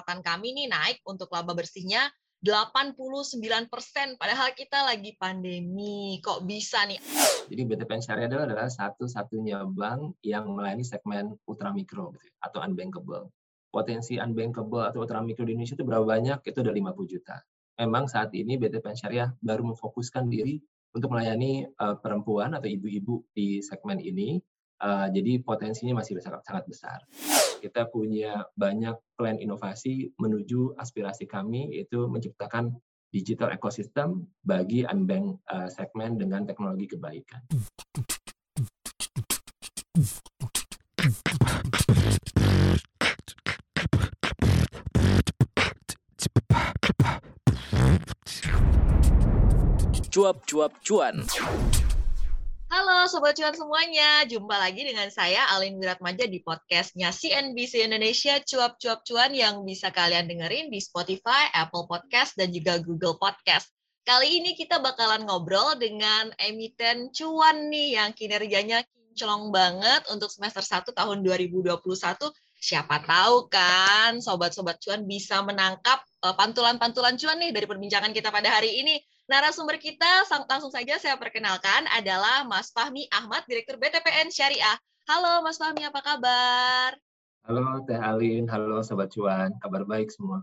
catatan 0.00 0.24
kami 0.24 0.56
nih 0.56 0.72
naik 0.72 1.04
untuk 1.04 1.28
laba 1.28 1.52
bersihnya 1.52 2.08
89 2.40 2.96
persen, 3.68 4.16
padahal 4.16 4.56
kita 4.56 4.88
lagi 4.88 5.12
pandemi. 5.20 6.16
Kok 6.24 6.48
bisa 6.48 6.88
nih? 6.88 6.96
Jadi 7.52 7.62
BTPN 7.68 8.00
Syariah 8.00 8.32
adalah, 8.32 8.64
satu-satunya 8.64 9.60
bank 9.68 10.16
yang 10.24 10.48
melayani 10.56 10.80
segmen 10.80 11.36
ultramikro 11.44 12.16
gitu, 12.16 12.32
atau 12.40 12.64
unbankable. 12.64 13.28
Potensi 13.68 14.16
unbankable 14.16 14.88
atau 14.88 15.04
ultramikro 15.04 15.44
di 15.44 15.52
Indonesia 15.52 15.76
itu 15.76 15.84
berapa 15.84 16.08
banyak? 16.08 16.40
Itu 16.40 16.64
ada 16.64 16.72
50 16.72 17.12
juta. 17.12 17.36
Memang 17.76 18.08
saat 18.08 18.32
ini 18.32 18.56
BTPN 18.56 18.96
Syariah 18.96 19.28
baru 19.44 19.76
memfokuskan 19.76 20.24
diri 20.32 20.56
untuk 20.96 21.12
melayani 21.12 21.68
uh, 21.76 22.00
perempuan 22.00 22.56
atau 22.56 22.72
ibu-ibu 22.72 23.20
di 23.36 23.60
segmen 23.60 24.00
ini. 24.00 24.40
Uh, 24.80 25.12
jadi 25.12 25.44
potensinya 25.44 26.00
masih 26.00 26.16
sangat 26.24 26.40
sangat 26.40 26.64
besar 26.64 27.04
kita 27.60 27.92
punya 27.92 28.48
banyak 28.56 28.96
plan 29.20 29.36
inovasi 29.36 30.16
menuju 30.16 30.80
aspirasi 30.80 31.28
kami 31.28 31.68
yaitu 31.76 32.08
menciptakan 32.08 32.80
digital 33.12 33.52
ecosystem 33.52 34.24
bagi 34.40 34.88
unbank 34.88 35.44
uh, 35.52 35.68
segmen 35.68 36.16
dengan 36.16 36.48
teknologi 36.48 36.88
kebaikan. 36.88 37.44
Cuap-cuap 50.10 50.74
cuan. 50.82 51.22
Halo 52.70 53.02
Sobat 53.10 53.34
Cuan 53.34 53.50
semuanya, 53.50 54.22
jumpa 54.30 54.54
lagi 54.54 54.86
dengan 54.86 55.10
saya 55.10 55.42
Alin 55.58 55.74
Wiratmaja 55.82 56.30
di 56.30 56.38
podcastnya 56.38 57.10
CNBC 57.10 57.82
Indonesia 57.82 58.38
Cuap-Cuap 58.38 59.02
Cuan 59.02 59.34
yang 59.34 59.66
bisa 59.66 59.90
kalian 59.90 60.30
dengerin 60.30 60.70
di 60.70 60.78
Spotify, 60.78 61.50
Apple 61.50 61.90
Podcast, 61.90 62.38
dan 62.38 62.54
juga 62.54 62.78
Google 62.78 63.18
Podcast. 63.18 63.74
Kali 64.06 64.38
ini 64.38 64.54
kita 64.54 64.78
bakalan 64.78 65.26
ngobrol 65.26 65.82
dengan 65.82 66.30
emiten 66.38 67.10
cuan 67.10 67.74
nih 67.74 67.98
yang 67.98 68.14
kinerjanya 68.14 68.86
kinclong 68.86 69.50
banget 69.50 70.06
untuk 70.14 70.30
semester 70.30 70.62
1 70.62 70.94
tahun 70.94 71.26
2021. 71.26 71.74
Siapa 72.62 73.02
tahu 73.02 73.50
kan 73.50 74.22
sobat-sobat 74.22 74.78
cuan 74.78 75.10
bisa 75.10 75.42
menangkap 75.42 76.06
eh, 76.22 76.34
pantulan-pantulan 76.38 77.18
cuan 77.18 77.42
nih 77.42 77.50
dari 77.50 77.66
perbincangan 77.66 78.14
kita 78.14 78.30
pada 78.30 78.62
hari 78.62 78.78
ini. 78.78 79.02
Narasumber 79.30 79.78
kita 79.78 80.26
langsung 80.50 80.74
saja 80.74 80.98
saya 80.98 81.14
perkenalkan 81.14 81.86
adalah 81.94 82.42
Mas 82.50 82.74
Fahmi 82.74 83.06
Ahmad, 83.14 83.46
Direktur 83.46 83.78
BTPN 83.78 84.26
Syariah. 84.26 84.74
Halo 85.06 85.46
Mas 85.46 85.54
Fahmi, 85.54 85.86
apa 85.86 86.02
kabar? 86.02 86.98
Halo 87.46 87.78
Teh 87.86 87.94
Alin, 87.94 88.50
halo 88.50 88.82
Sobat 88.82 89.14
Cuan, 89.14 89.54
kabar 89.62 89.86
baik 89.86 90.10
semua. 90.10 90.42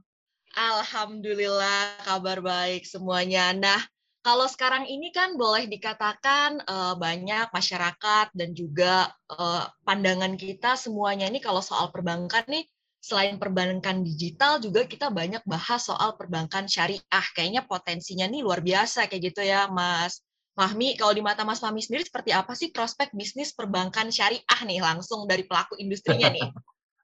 Alhamdulillah 0.56 2.00
kabar 2.08 2.40
baik 2.40 2.88
semuanya. 2.88 3.52
Nah, 3.52 3.84
kalau 4.24 4.48
sekarang 4.48 4.88
ini 4.88 5.12
kan 5.12 5.36
boleh 5.36 5.68
dikatakan 5.68 6.64
uh, 6.64 6.96
banyak 6.96 7.52
masyarakat 7.52 8.32
dan 8.32 8.56
juga 8.56 9.12
uh, 9.36 9.68
pandangan 9.84 10.40
kita 10.40 10.80
semuanya 10.80 11.28
ini 11.28 11.44
kalau 11.44 11.60
soal 11.60 11.92
perbankan 11.92 12.48
nih 12.48 12.64
selain 13.08 13.40
perbankan 13.40 14.04
digital 14.04 14.60
juga 14.60 14.84
kita 14.84 15.08
banyak 15.08 15.40
bahas 15.48 15.88
soal 15.88 16.20
perbankan 16.20 16.68
syariah. 16.68 17.26
Kayaknya 17.32 17.64
potensinya 17.64 18.28
nih 18.28 18.44
luar 18.44 18.60
biasa 18.60 19.08
kayak 19.08 19.32
gitu 19.32 19.48
ya, 19.48 19.72
Mas 19.72 20.20
Mahmi. 20.60 21.00
Kalau 21.00 21.16
di 21.16 21.24
mata 21.24 21.48
Mas 21.48 21.64
Mahmi 21.64 21.80
sendiri 21.80 22.04
seperti 22.04 22.36
apa 22.36 22.52
sih 22.52 22.76
prospek 22.76 23.16
bisnis 23.16 23.56
perbankan 23.56 24.12
syariah 24.12 24.60
nih 24.68 24.84
langsung 24.84 25.24
dari 25.24 25.48
pelaku 25.48 25.80
industrinya 25.80 26.28
nih? 26.28 26.52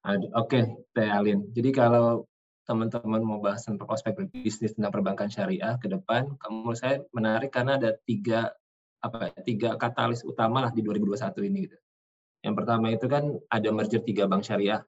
Oke, 0.43 0.83
Teh 0.91 1.07
Alin. 1.07 1.47
Jadi 1.55 1.71
kalau 1.71 2.27
teman-teman 2.67 3.23
mau 3.23 3.39
bahas 3.39 3.63
tentang 3.63 3.87
prospek 3.87 4.27
bisnis 4.35 4.75
tentang 4.75 4.91
perbankan 4.91 5.31
syariah 5.31 5.79
ke 5.79 5.87
depan, 5.87 6.35
kamu 6.35 6.75
saya 6.75 6.99
menarik 7.15 7.55
karena 7.55 7.79
ada 7.79 7.95
tiga 8.03 8.51
apa 8.99 9.31
ya, 9.31 9.39
tiga 9.43 9.69
katalis 9.79 10.23
utama 10.27 10.67
lah 10.67 10.71
di 10.75 10.83
2021 10.83 11.47
ini 11.47 11.59
gitu. 11.67 11.77
Yang 12.43 12.55
pertama 12.59 12.91
itu 12.91 13.07
kan 13.07 13.23
ada 13.47 13.69
merger 13.71 14.03
tiga 14.03 14.27
bank 14.27 14.43
syariah 14.43 14.83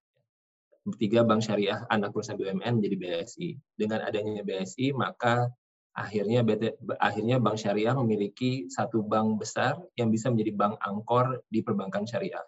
tiga 0.94 1.26
bank 1.26 1.42
syariah 1.42 1.82
anak 1.90 2.14
perusahaan 2.14 2.38
BUMN 2.38 2.78
menjadi 2.78 2.96
BSI. 2.98 3.50
Dengan 3.74 4.06
adanya 4.06 4.46
BSI, 4.46 4.94
maka 4.94 5.50
akhirnya 5.98 6.46
BT, 6.46 6.78
akhirnya 7.02 7.42
bank 7.42 7.58
syariah 7.58 7.96
memiliki 7.98 8.70
satu 8.70 9.02
bank 9.02 9.42
besar 9.42 9.80
yang 9.98 10.14
bisa 10.14 10.30
menjadi 10.30 10.54
bank 10.54 10.74
angkor 10.86 11.42
di 11.50 11.66
perbankan 11.66 12.06
syariah. 12.06 12.44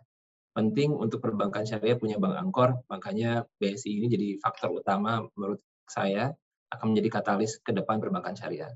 Penting 0.54 0.94
untuk 0.94 1.22
perbankan 1.22 1.66
syariah 1.66 1.98
punya 1.98 2.22
bank 2.22 2.38
angkor, 2.38 2.78
makanya 2.92 3.46
BSI 3.58 4.04
ini 4.04 4.08
jadi 4.10 4.28
faktor 4.42 4.74
utama 4.78 5.26
menurut 5.34 5.62
saya 5.90 6.30
akan 6.70 6.94
menjadi 6.94 7.22
katalis 7.22 7.58
ke 7.64 7.72
depan 7.74 7.98
perbankan 7.98 8.36
syariah. 8.36 8.70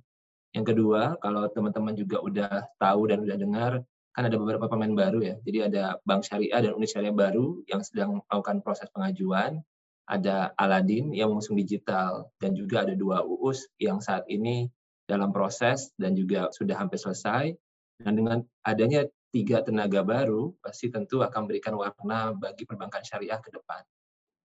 Yang 0.52 0.76
kedua, 0.76 1.16
kalau 1.20 1.48
teman-teman 1.52 1.96
juga 1.96 2.20
udah 2.24 2.54
tahu 2.76 3.12
dan 3.12 3.24
udah 3.24 3.38
dengar, 3.40 3.72
kan 4.12 4.28
ada 4.28 4.36
beberapa 4.36 4.68
pemain 4.68 4.92
baru 4.92 5.24
ya. 5.24 5.36
Jadi 5.44 5.72
ada 5.72 5.96
bank 6.04 6.28
syariah 6.28 6.60
dan 6.60 6.72
unit 6.76 6.92
syariah 6.92 7.16
baru 7.16 7.64
yang 7.72 7.80
sedang 7.84 8.20
melakukan 8.28 8.60
proses 8.60 8.88
pengajuan. 8.92 9.64
Ada 10.12 10.52
Aladin 10.60 11.16
yang 11.16 11.32
mengusung 11.32 11.56
digital 11.56 12.28
dan 12.44 12.52
juga 12.52 12.84
ada 12.84 12.92
dua 12.92 13.24
UUS 13.24 13.72
yang 13.80 14.04
saat 14.04 14.28
ini 14.28 14.68
dalam 15.08 15.32
proses 15.32 15.96
dan 15.96 16.12
juga 16.20 16.52
sudah 16.52 16.76
hampir 16.76 17.00
selesai. 17.00 17.56
Dan 18.02 18.20
dengan 18.20 18.44
adanya 18.68 19.08
tiga 19.32 19.64
tenaga 19.64 20.04
baru, 20.04 20.52
pasti 20.60 20.92
tentu 20.92 21.24
akan 21.24 21.48
memberikan 21.48 21.80
warna 21.80 22.36
bagi 22.36 22.68
perbankan 22.68 23.08
syariah 23.08 23.40
ke 23.40 23.56
depan. 23.56 23.80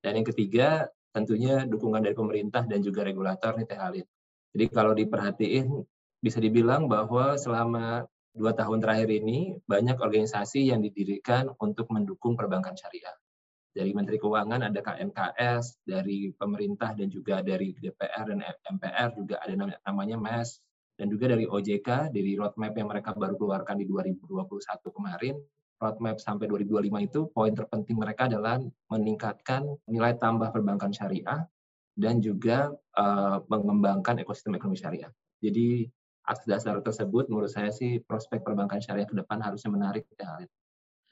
Dan 0.03 0.19
yang 0.19 0.27
ketiga, 0.27 0.91
tentunya 1.15 1.63
dukungan 1.63 2.03
dari 2.03 2.19
pemerintah 2.19 2.67
dan 2.67 2.83
juga 2.83 3.07
regulator 3.07 3.55
nih 3.55 3.67
Teh 3.71 3.79
Halid. 3.79 4.07
Jadi 4.53 4.65
kalau 4.75 4.93
diperhatiin, 4.99 5.67
bisa 6.19 6.39
dibilang 6.43 6.91
bahwa 6.91 7.39
selama 7.39 8.07
dua 8.33 8.57
tahun 8.57 8.81
terakhir 8.81 9.13
ini 9.13 9.61
banyak 9.69 10.01
organisasi 10.01 10.73
yang 10.73 10.81
didirikan 10.81 11.53
untuk 11.61 11.93
mendukung 11.93 12.33
perbankan 12.35 12.73
syariah. 12.73 13.13
Dari 13.73 13.93
Menteri 13.97 14.21
Keuangan 14.21 14.69
ada 14.69 14.81
KMKS, 14.85 15.81
dari 15.89 16.29
pemerintah 16.37 16.93
dan 16.93 17.09
juga 17.09 17.41
dari 17.41 17.73
DPR 17.73 18.29
dan 18.29 18.45
MPR 18.77 19.09
juga 19.17 19.41
ada 19.41 19.55
namanya 19.89 20.17
MES, 20.21 20.61
dan 21.01 21.09
juga 21.09 21.33
dari 21.33 21.49
OJK, 21.49 22.13
dari 22.13 22.37
roadmap 22.37 22.77
yang 22.77 22.89
mereka 22.93 23.17
baru 23.17 23.33
keluarkan 23.41 23.81
di 23.81 23.89
2021 23.89 24.53
kemarin, 24.93 25.41
roadmap 25.81 26.21
sampai 26.21 26.47
2025 26.53 27.09
itu 27.09 27.21
poin 27.33 27.53
terpenting 27.57 27.97
mereka 27.97 28.29
adalah 28.29 28.61
meningkatkan 28.93 29.65
nilai 29.89 30.15
tambah 30.21 30.53
perbankan 30.53 30.93
syariah 30.93 31.49
dan 31.97 32.21
juga 32.21 32.71
uh, 32.97 33.41
mengembangkan 33.49 34.21
ekosistem 34.21 34.57
ekonomi 34.57 34.79
syariah. 34.79 35.11
Jadi 35.43 35.89
atas 36.23 36.47
dasar 36.47 36.79
tersebut 36.81 37.27
menurut 37.27 37.51
saya 37.51 37.75
sih 37.75 37.99
prospek 38.03 38.47
perbankan 38.47 38.79
syariah 38.79 39.07
ke 39.07 39.15
depan 39.15 39.43
harusnya 39.43 39.71
menarik 39.75 40.07
ya 40.15 40.47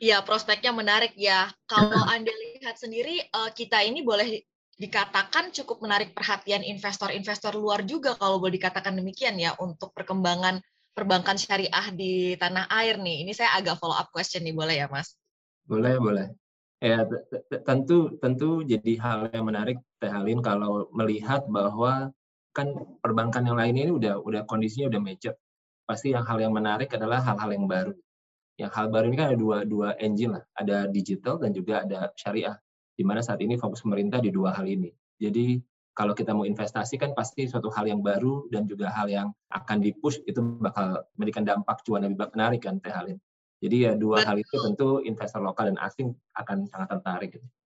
Iya, 0.00 0.24
prospeknya 0.24 0.72
menarik 0.72 1.12
ya. 1.12 1.52
Kalau 1.68 2.00
Anda 2.16 2.32
lihat 2.32 2.80
sendiri, 2.80 3.20
eh, 3.20 3.50
kita 3.52 3.84
ini 3.84 4.00
boleh 4.00 4.40
dikatakan 4.80 5.52
cukup 5.52 5.84
menarik 5.84 6.16
perhatian 6.16 6.64
investor-investor 6.64 7.52
luar 7.52 7.84
juga 7.84 8.16
kalau 8.16 8.40
boleh 8.40 8.56
dikatakan 8.56 8.96
demikian 8.96 9.36
ya 9.36 9.52
untuk 9.60 9.92
perkembangan 9.92 10.64
perbankan 10.96 11.36
syariah 11.36 11.92
di 11.92 12.32
tanah 12.40 12.64
air 12.72 12.96
nih. 12.96 13.28
Ini 13.28 13.32
saya 13.36 13.60
agak 13.60 13.76
follow 13.76 13.92
up 13.92 14.08
question 14.08 14.40
nih, 14.40 14.56
boleh 14.56 14.80
ya 14.80 14.88
Mas? 14.88 15.20
Boleh, 15.68 16.00
boleh. 16.00 16.32
Ya, 16.80 17.04
tentu 17.60 18.16
tentu 18.24 18.64
jadi 18.64 18.96
hal 18.96 19.28
yang 19.36 19.44
menarik 19.44 19.76
Teh 20.00 20.08
Halin 20.08 20.40
kalau 20.40 20.88
melihat 20.96 21.44
bahwa 21.44 22.08
kan 22.60 22.68
perbankan 23.00 23.48
yang 23.48 23.56
lain 23.56 23.74
ini 23.80 23.90
udah 23.90 24.20
udah 24.20 24.44
kondisinya 24.44 24.92
udah 24.92 25.00
mature. 25.00 25.36
Pasti 25.88 26.12
yang 26.12 26.22
hal 26.22 26.38
yang 26.38 26.52
menarik 26.52 26.92
adalah 26.92 27.24
hal-hal 27.24 27.50
yang 27.50 27.66
baru. 27.66 27.92
Yang 28.60 28.70
hal 28.76 28.86
baru 28.92 29.04
ini 29.08 29.16
kan 29.16 29.26
ada 29.32 29.38
dua 29.40 29.56
dua 29.64 29.88
engine 29.96 30.36
lah, 30.36 30.44
ada 30.54 30.84
digital 30.86 31.40
dan 31.40 31.56
juga 31.56 31.82
ada 31.82 32.12
syariah. 32.14 32.54
Di 32.94 33.02
mana 33.02 33.24
saat 33.24 33.40
ini 33.40 33.56
fokus 33.56 33.80
pemerintah 33.80 34.20
di 34.20 34.28
dua 34.28 34.52
hal 34.52 34.68
ini. 34.68 34.92
Jadi 35.16 35.56
kalau 35.96 36.12
kita 36.14 36.36
mau 36.36 36.46
investasi 36.46 37.00
kan 37.00 37.16
pasti 37.16 37.48
suatu 37.48 37.68
hal 37.72 37.88
yang 37.88 38.00
baru 38.00 38.46
dan 38.52 38.68
juga 38.68 38.92
hal 38.92 39.10
yang 39.10 39.28
akan 39.50 39.82
dipush 39.82 40.22
itu 40.24 40.38
bakal 40.60 41.02
memberikan 41.16 41.42
dampak 41.42 41.82
cuan 41.82 42.06
lebih 42.06 42.30
menarik 42.36 42.60
kan 42.62 42.78
Teh 42.78 42.92
Halim. 42.92 43.18
Jadi 43.60 43.76
ya 43.84 43.92
dua 43.92 44.24
Betul. 44.24 44.28
hal 44.28 44.36
itu 44.40 44.54
tentu 44.64 44.88
investor 45.04 45.40
lokal 45.44 45.74
dan 45.74 45.78
asing 45.84 46.16
akan 46.38 46.64
sangat 46.72 46.88
tertarik. 46.96 47.30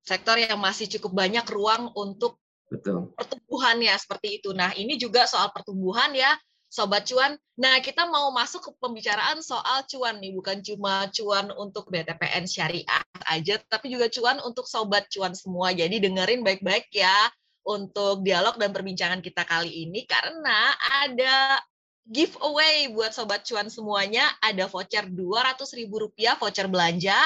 Sektor 0.05 0.37
yang 0.37 0.61
masih 0.61 0.89
cukup 0.99 1.17
banyak 1.17 1.45
ruang 1.49 1.93
untuk 1.97 2.37
Betul. 2.71 3.11
Pertumbuhan 3.19 3.83
ya 3.83 3.99
seperti 3.99 4.39
itu. 4.39 4.55
Nah, 4.55 4.71
ini 4.79 4.95
juga 4.95 5.27
soal 5.27 5.51
pertumbuhan 5.51 6.15
ya, 6.15 6.39
sobat 6.71 7.03
cuan. 7.11 7.35
Nah, 7.59 7.83
kita 7.83 8.07
mau 8.07 8.31
masuk 8.31 8.63
ke 8.63 8.71
pembicaraan 8.79 9.43
soal 9.43 9.83
cuan 9.91 10.23
nih, 10.23 10.31
bukan 10.31 10.63
cuma 10.63 11.11
cuan 11.11 11.51
untuk 11.59 11.91
BTPN 11.91 12.47
syariah 12.47 13.03
aja, 13.27 13.59
tapi 13.67 13.91
juga 13.91 14.07
cuan 14.07 14.39
untuk 14.47 14.71
sobat 14.71 15.11
cuan 15.11 15.35
semua. 15.35 15.75
Jadi 15.75 15.99
dengerin 15.99 16.47
baik-baik 16.47 16.89
ya 16.95 17.29
untuk 17.67 18.23
dialog 18.23 18.57
dan 18.57 18.71
perbincangan 18.71 19.21
kita 19.21 19.45
kali 19.45 19.91
ini 19.91 20.07
karena 20.09 20.73
ada 21.05 21.61
giveaway 22.07 22.89
buat 22.95 23.11
sobat 23.11 23.43
cuan 23.43 23.67
semuanya. 23.67 24.31
Ada 24.41 24.71
voucher 24.71 25.11
Rp200.000 25.11 26.39
voucher 26.39 26.67
belanja 26.71 27.19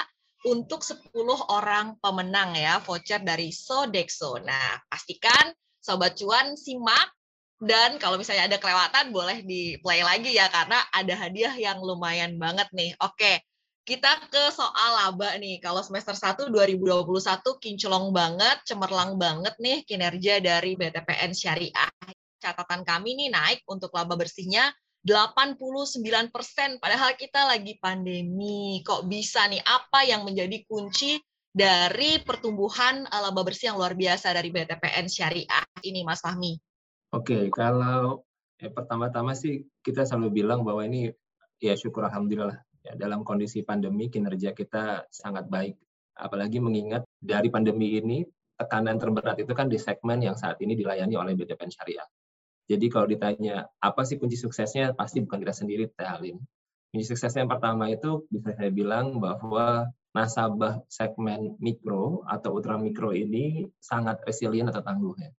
untuk 0.44 0.85
10 0.85 1.11
orang 1.49 1.96
pemenang 1.99 2.52
ya 2.52 2.79
voucher 2.85 3.25
dari 3.25 3.49
Sodexo. 3.49 4.37
Nah, 4.44 4.76
pastikan 4.93 5.52
Sobat 5.81 6.17
Cuan 6.17 6.56
simak 6.56 7.12
dan 7.64 7.96
kalau 7.96 8.20
misalnya 8.20 8.49
ada 8.50 8.61
kelewatan 8.61 9.08
boleh 9.08 9.41
di 9.41 9.81
play 9.81 10.05
lagi 10.05 10.37
ya 10.37 10.52
karena 10.52 10.85
ada 10.93 11.14
hadiah 11.17 11.55
yang 11.56 11.81
lumayan 11.81 12.37
banget 12.37 12.69
nih. 12.76 12.93
Oke, 13.00 13.41
kita 13.85 14.17
ke 14.29 14.52
soal 14.52 14.91
laba 15.00 15.37
nih. 15.41 15.61
Kalau 15.64 15.81
semester 15.81 16.12
1 16.12 16.49
2021 16.52 17.05
kinclong 17.61 18.12
banget, 18.12 18.64
cemerlang 18.69 19.17
banget 19.17 19.56
nih 19.61 19.85
kinerja 19.88 20.44
dari 20.44 20.76
BTPN 20.76 21.32
Syariah. 21.32 21.93
Catatan 22.41 22.85
kami 22.85 23.17
nih 23.17 23.29
naik 23.32 23.61
untuk 23.64 23.93
laba 23.96 24.17
bersihnya 24.17 24.69
89 25.05 26.33
persen, 26.33 26.81
padahal 26.81 27.12
kita 27.21 27.45
lagi 27.45 27.77
pandemi. 27.77 28.81
Kok 28.81 29.05
bisa 29.05 29.45
nih? 29.53 29.61
Apa 29.61 30.09
yang 30.09 30.25
menjadi 30.25 30.65
kunci 30.65 31.21
dari 31.53 32.25
pertumbuhan 32.25 33.05
eh, 33.05 33.21
laba 33.21 33.45
bersih 33.45 33.71
yang 33.73 33.77
luar 33.77 33.93
biasa 33.93 34.33
dari 34.33 34.49
BTPN 34.49 35.06
Syariah 35.06 35.65
ini, 35.85 36.01
Mas 36.09 36.25
Fahmi? 36.25 36.56
Oke, 37.12 37.53
kalau 37.53 38.25
ya, 38.56 38.73
pertama-tama 38.73 39.37
sih 39.37 39.69
kita 39.85 40.09
selalu 40.09 40.41
bilang 40.41 40.65
bahwa 40.65 40.83
ini 40.89 41.12
ya 41.61 41.77
syukur 41.77 42.09
alhamdulillah 42.09 42.59
ya, 42.81 42.97
dalam 42.97 43.23
kondisi 43.23 43.61
pandemi 43.61 44.09
kinerja 44.09 44.56
kita 44.56 45.05
sangat 45.12 45.47
baik. 45.53 45.77
Apalagi 46.17 46.65
mengingat 46.65 47.05
dari 47.21 47.53
pandemi 47.53 48.01
ini 48.01 48.25
tekanan 48.56 48.97
terberat 48.97 49.37
itu 49.37 49.53
kan 49.53 49.69
di 49.69 49.77
segmen 49.77 50.25
yang 50.25 50.39
saat 50.39 50.56
ini 50.65 50.73
dilayani 50.73 51.12
oleh 51.12 51.37
BTPN 51.37 51.69
Syariah. 51.69 52.09
Jadi 52.65 52.87
kalau 52.89 53.05
ditanya 53.05 53.69
apa 53.81 54.09
sih 54.09 54.17
kunci 54.17 54.41
suksesnya, 54.41 54.97
pasti 54.97 55.21
bukan 55.21 55.41
kita 55.45 55.53
sendiri, 55.53 55.85
Teh 55.93 56.09
Halim. 56.09 56.41
Kunci 56.89 57.05
suksesnya 57.05 57.45
yang 57.45 57.53
pertama 57.53 57.93
itu 57.93 58.25
bisa 58.33 58.57
saya 58.57 58.73
bilang 58.73 59.21
bahwa 59.21 59.91
nasabah 60.15 60.81
segmen 60.87 61.59
mikro 61.59 62.23
atau 62.25 62.55
ultra 62.55 62.79
mikro 62.79 63.11
ini 63.11 63.67
sangat 63.83 64.23
resilient 64.25 64.71
atau 64.71 64.81
tangguh 64.81 65.13
ya. 65.19 65.31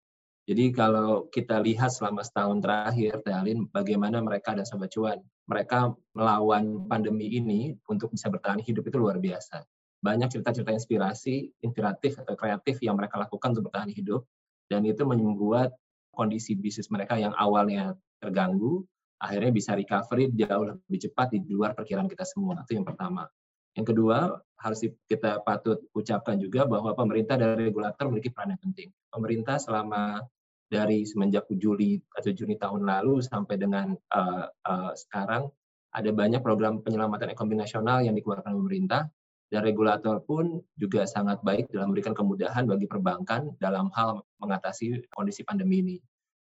Jadi 0.45 0.69
kalau 0.77 1.25
kita 1.33 1.57
lihat 1.57 1.89
selama 1.89 2.21
setahun 2.21 2.61
terakhir, 2.61 3.25
Teh 3.25 3.33
Halim, 3.33 3.65
bagaimana 3.73 4.21
mereka 4.21 4.53
dan 4.53 4.61
Sobat 4.61 4.93
Cuan, 4.93 5.17
mereka 5.49 5.89
melawan 6.13 6.85
pandemi 6.85 7.33
ini 7.33 7.73
untuk 7.89 8.13
bisa 8.13 8.29
bertahan 8.29 8.61
hidup 8.61 8.85
itu 8.85 8.97
luar 9.01 9.17
biasa. 9.17 9.65
Banyak 10.05 10.29
cerita-cerita 10.29 10.69
inspirasi, 10.69 11.49
inspiratif 11.65 12.21
atau 12.21 12.37
kreatif 12.37 12.77
yang 12.85 12.93
mereka 12.93 13.17
lakukan 13.17 13.57
untuk 13.57 13.73
bertahan 13.73 13.89
hidup, 13.89 14.21
dan 14.69 14.85
itu 14.85 15.01
membuat 15.01 15.73
kondisi 16.15 16.55
bisnis 16.55 16.87
mereka 16.87 17.19
yang 17.19 17.35
awalnya 17.35 17.93
terganggu, 18.23 18.81
akhirnya 19.19 19.51
bisa 19.51 19.75
recovery 19.75 20.31
jauh 20.33 20.65
lebih 20.65 20.99
cepat 21.11 21.35
di 21.35 21.51
luar 21.51 21.75
perkiraan 21.75 22.07
kita 22.07 22.23
semua. 22.23 22.63
Itu 22.63 22.79
yang 22.79 22.87
pertama. 22.87 23.27
Yang 23.75 23.91
kedua, 23.91 24.39
harus 24.55 24.87
kita 25.11 25.43
patut 25.43 25.83
ucapkan 25.91 26.39
juga 26.39 26.63
bahwa 26.63 26.95
pemerintah 26.95 27.35
dan 27.35 27.59
regulator 27.59 28.07
memiliki 28.07 28.31
peran 28.31 28.55
yang 28.55 28.61
penting. 28.63 28.89
Pemerintah 29.11 29.59
selama 29.59 30.23
dari 30.71 31.03
semenjak 31.03 31.45
Juli 31.59 31.99
atau 32.15 32.31
Juni 32.31 32.55
tahun 32.55 32.87
lalu 32.87 33.21
sampai 33.21 33.55
dengan 33.59 33.93
uh, 33.93 34.47
uh, 34.47 34.91
sekarang 34.95 35.51
ada 35.95 36.11
banyak 36.11 36.41
program 36.43 36.81
penyelamatan 36.81 37.31
ekonomi 37.31 37.61
nasional 37.61 38.03
yang 38.03 38.15
dikeluarkan 38.15 38.51
pemerintah 38.51 39.07
dan 39.49 39.61
regulator 39.61 40.19
pun 40.25 40.59
juga 40.75 41.05
sangat 41.05 41.39
baik 41.45 41.69
dalam 41.69 41.93
memberikan 41.93 42.17
kemudahan 42.17 42.65
bagi 42.65 42.89
perbankan 42.89 43.53
dalam 43.61 43.93
hal 43.93 44.25
mengatasi 44.41 45.05
kondisi 45.13 45.45
pandemi 45.45 45.85
ini. 45.85 45.97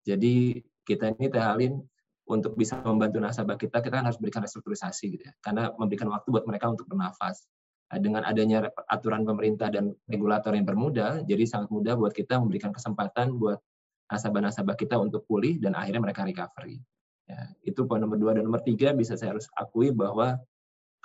Jadi 0.07 0.61
kita 0.87 1.13
ini 1.19 1.29
Tehalin 1.29 1.75
untuk 2.27 2.59
bisa 2.59 2.81
membantu 2.83 3.23
nasabah 3.23 3.55
kita, 3.55 3.79
kita 3.85 4.03
harus 4.03 4.19
berikan 4.19 4.43
restrukturisasi 4.43 5.05
gitu 5.19 5.25
ya. 5.29 5.35
Karena 5.39 5.71
memberikan 5.77 6.11
waktu 6.11 6.29
buat 6.31 6.45
mereka 6.49 6.73
untuk 6.73 6.91
bernafas. 6.91 7.47
Nah, 7.87 8.03
dengan 8.03 8.23
adanya 8.27 8.67
aturan 8.91 9.23
pemerintah 9.23 9.71
dan 9.71 9.95
regulator 10.11 10.51
yang 10.51 10.67
bermudah, 10.67 11.23
jadi 11.23 11.47
sangat 11.47 11.71
mudah 11.71 11.95
buat 11.95 12.11
kita 12.11 12.43
memberikan 12.43 12.75
kesempatan 12.75 13.39
buat 13.39 13.63
nasabah-nasabah 14.11 14.75
kita 14.75 14.99
untuk 14.99 15.23
pulih 15.27 15.63
dan 15.63 15.79
akhirnya 15.79 16.03
mereka 16.03 16.27
recovery. 16.27 16.83
Ya, 17.27 17.51
itu 17.63 17.87
poin 17.87 17.99
nomor 17.99 18.19
dua 18.19 18.39
dan 18.39 18.47
nomor 18.47 18.63
tiga 18.63 18.95
bisa 18.95 19.19
saya 19.19 19.35
harus 19.35 19.51
akui 19.55 19.91
bahwa 19.91 20.39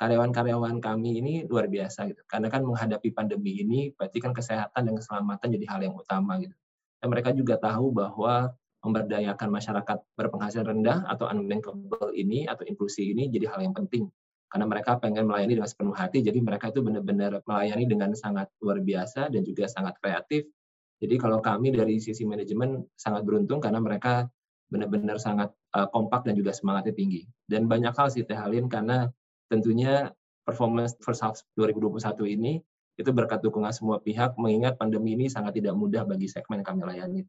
karyawan-karyawan 0.02 0.82
kami 0.82 1.22
ini 1.22 1.34
luar 1.46 1.70
biasa 1.70 2.10
gitu. 2.10 2.26
Karena 2.26 2.50
kan 2.50 2.66
menghadapi 2.66 3.14
pandemi 3.14 3.62
ini 3.62 3.94
berarti 3.94 4.18
kan 4.18 4.34
kesehatan 4.34 4.90
dan 4.90 4.98
keselamatan 4.98 5.48
jadi 5.54 5.66
hal 5.70 5.80
yang 5.86 5.94
utama 5.94 6.42
gitu. 6.42 6.58
Dan 6.98 7.14
mereka 7.14 7.30
juga 7.38 7.62
tahu 7.62 7.94
bahwa 7.94 8.50
memberdayakan 8.82 9.54
masyarakat 9.54 9.98
berpenghasilan 10.18 10.66
rendah 10.66 11.06
atau 11.06 11.30
unbankable 11.30 12.18
ini 12.18 12.50
atau 12.50 12.66
inklusi 12.66 13.14
ini 13.14 13.30
jadi 13.30 13.54
hal 13.54 13.62
yang 13.62 13.78
penting. 13.78 14.10
Karena 14.50 14.66
mereka 14.66 14.98
pengen 14.98 15.30
melayani 15.30 15.62
dengan 15.62 15.70
sepenuh 15.70 15.96
hati, 15.96 16.26
jadi 16.26 16.36
mereka 16.42 16.74
itu 16.74 16.82
benar-benar 16.82 17.40
melayani 17.46 17.86
dengan 17.86 18.12
sangat 18.18 18.50
luar 18.60 18.82
biasa 18.82 19.30
dan 19.30 19.46
juga 19.46 19.70
sangat 19.70 20.02
kreatif. 20.02 20.50
Jadi 20.98 21.16
kalau 21.22 21.40
kami 21.40 21.72
dari 21.78 22.02
sisi 22.02 22.26
manajemen 22.26 22.84
sangat 22.98 23.22
beruntung 23.22 23.62
karena 23.62 23.80
mereka 23.80 24.28
benar-benar 24.68 25.22
sangat 25.22 25.54
uh, 25.78 25.88
kompak 25.94 26.26
dan 26.26 26.34
juga 26.34 26.52
semangatnya 26.52 26.92
tinggi. 26.92 27.30
Dan 27.46 27.70
banyak 27.70 27.94
hal 27.94 28.10
sih 28.10 28.26
Teh 28.26 28.36
Halin 28.36 28.66
karena 28.66 29.08
tentunya 29.52 30.16
performance 30.48 30.96
first 31.04 31.20
half 31.20 31.44
2021 31.60 32.00
ini 32.40 32.64
itu 32.96 33.12
berkat 33.12 33.44
dukungan 33.44 33.76
semua 33.76 34.00
pihak 34.00 34.40
mengingat 34.40 34.80
pandemi 34.80 35.20
ini 35.20 35.28
sangat 35.28 35.60
tidak 35.60 35.76
mudah 35.76 36.08
bagi 36.08 36.32
segmen 36.32 36.64
kami 36.64 36.88
layani. 36.88 37.28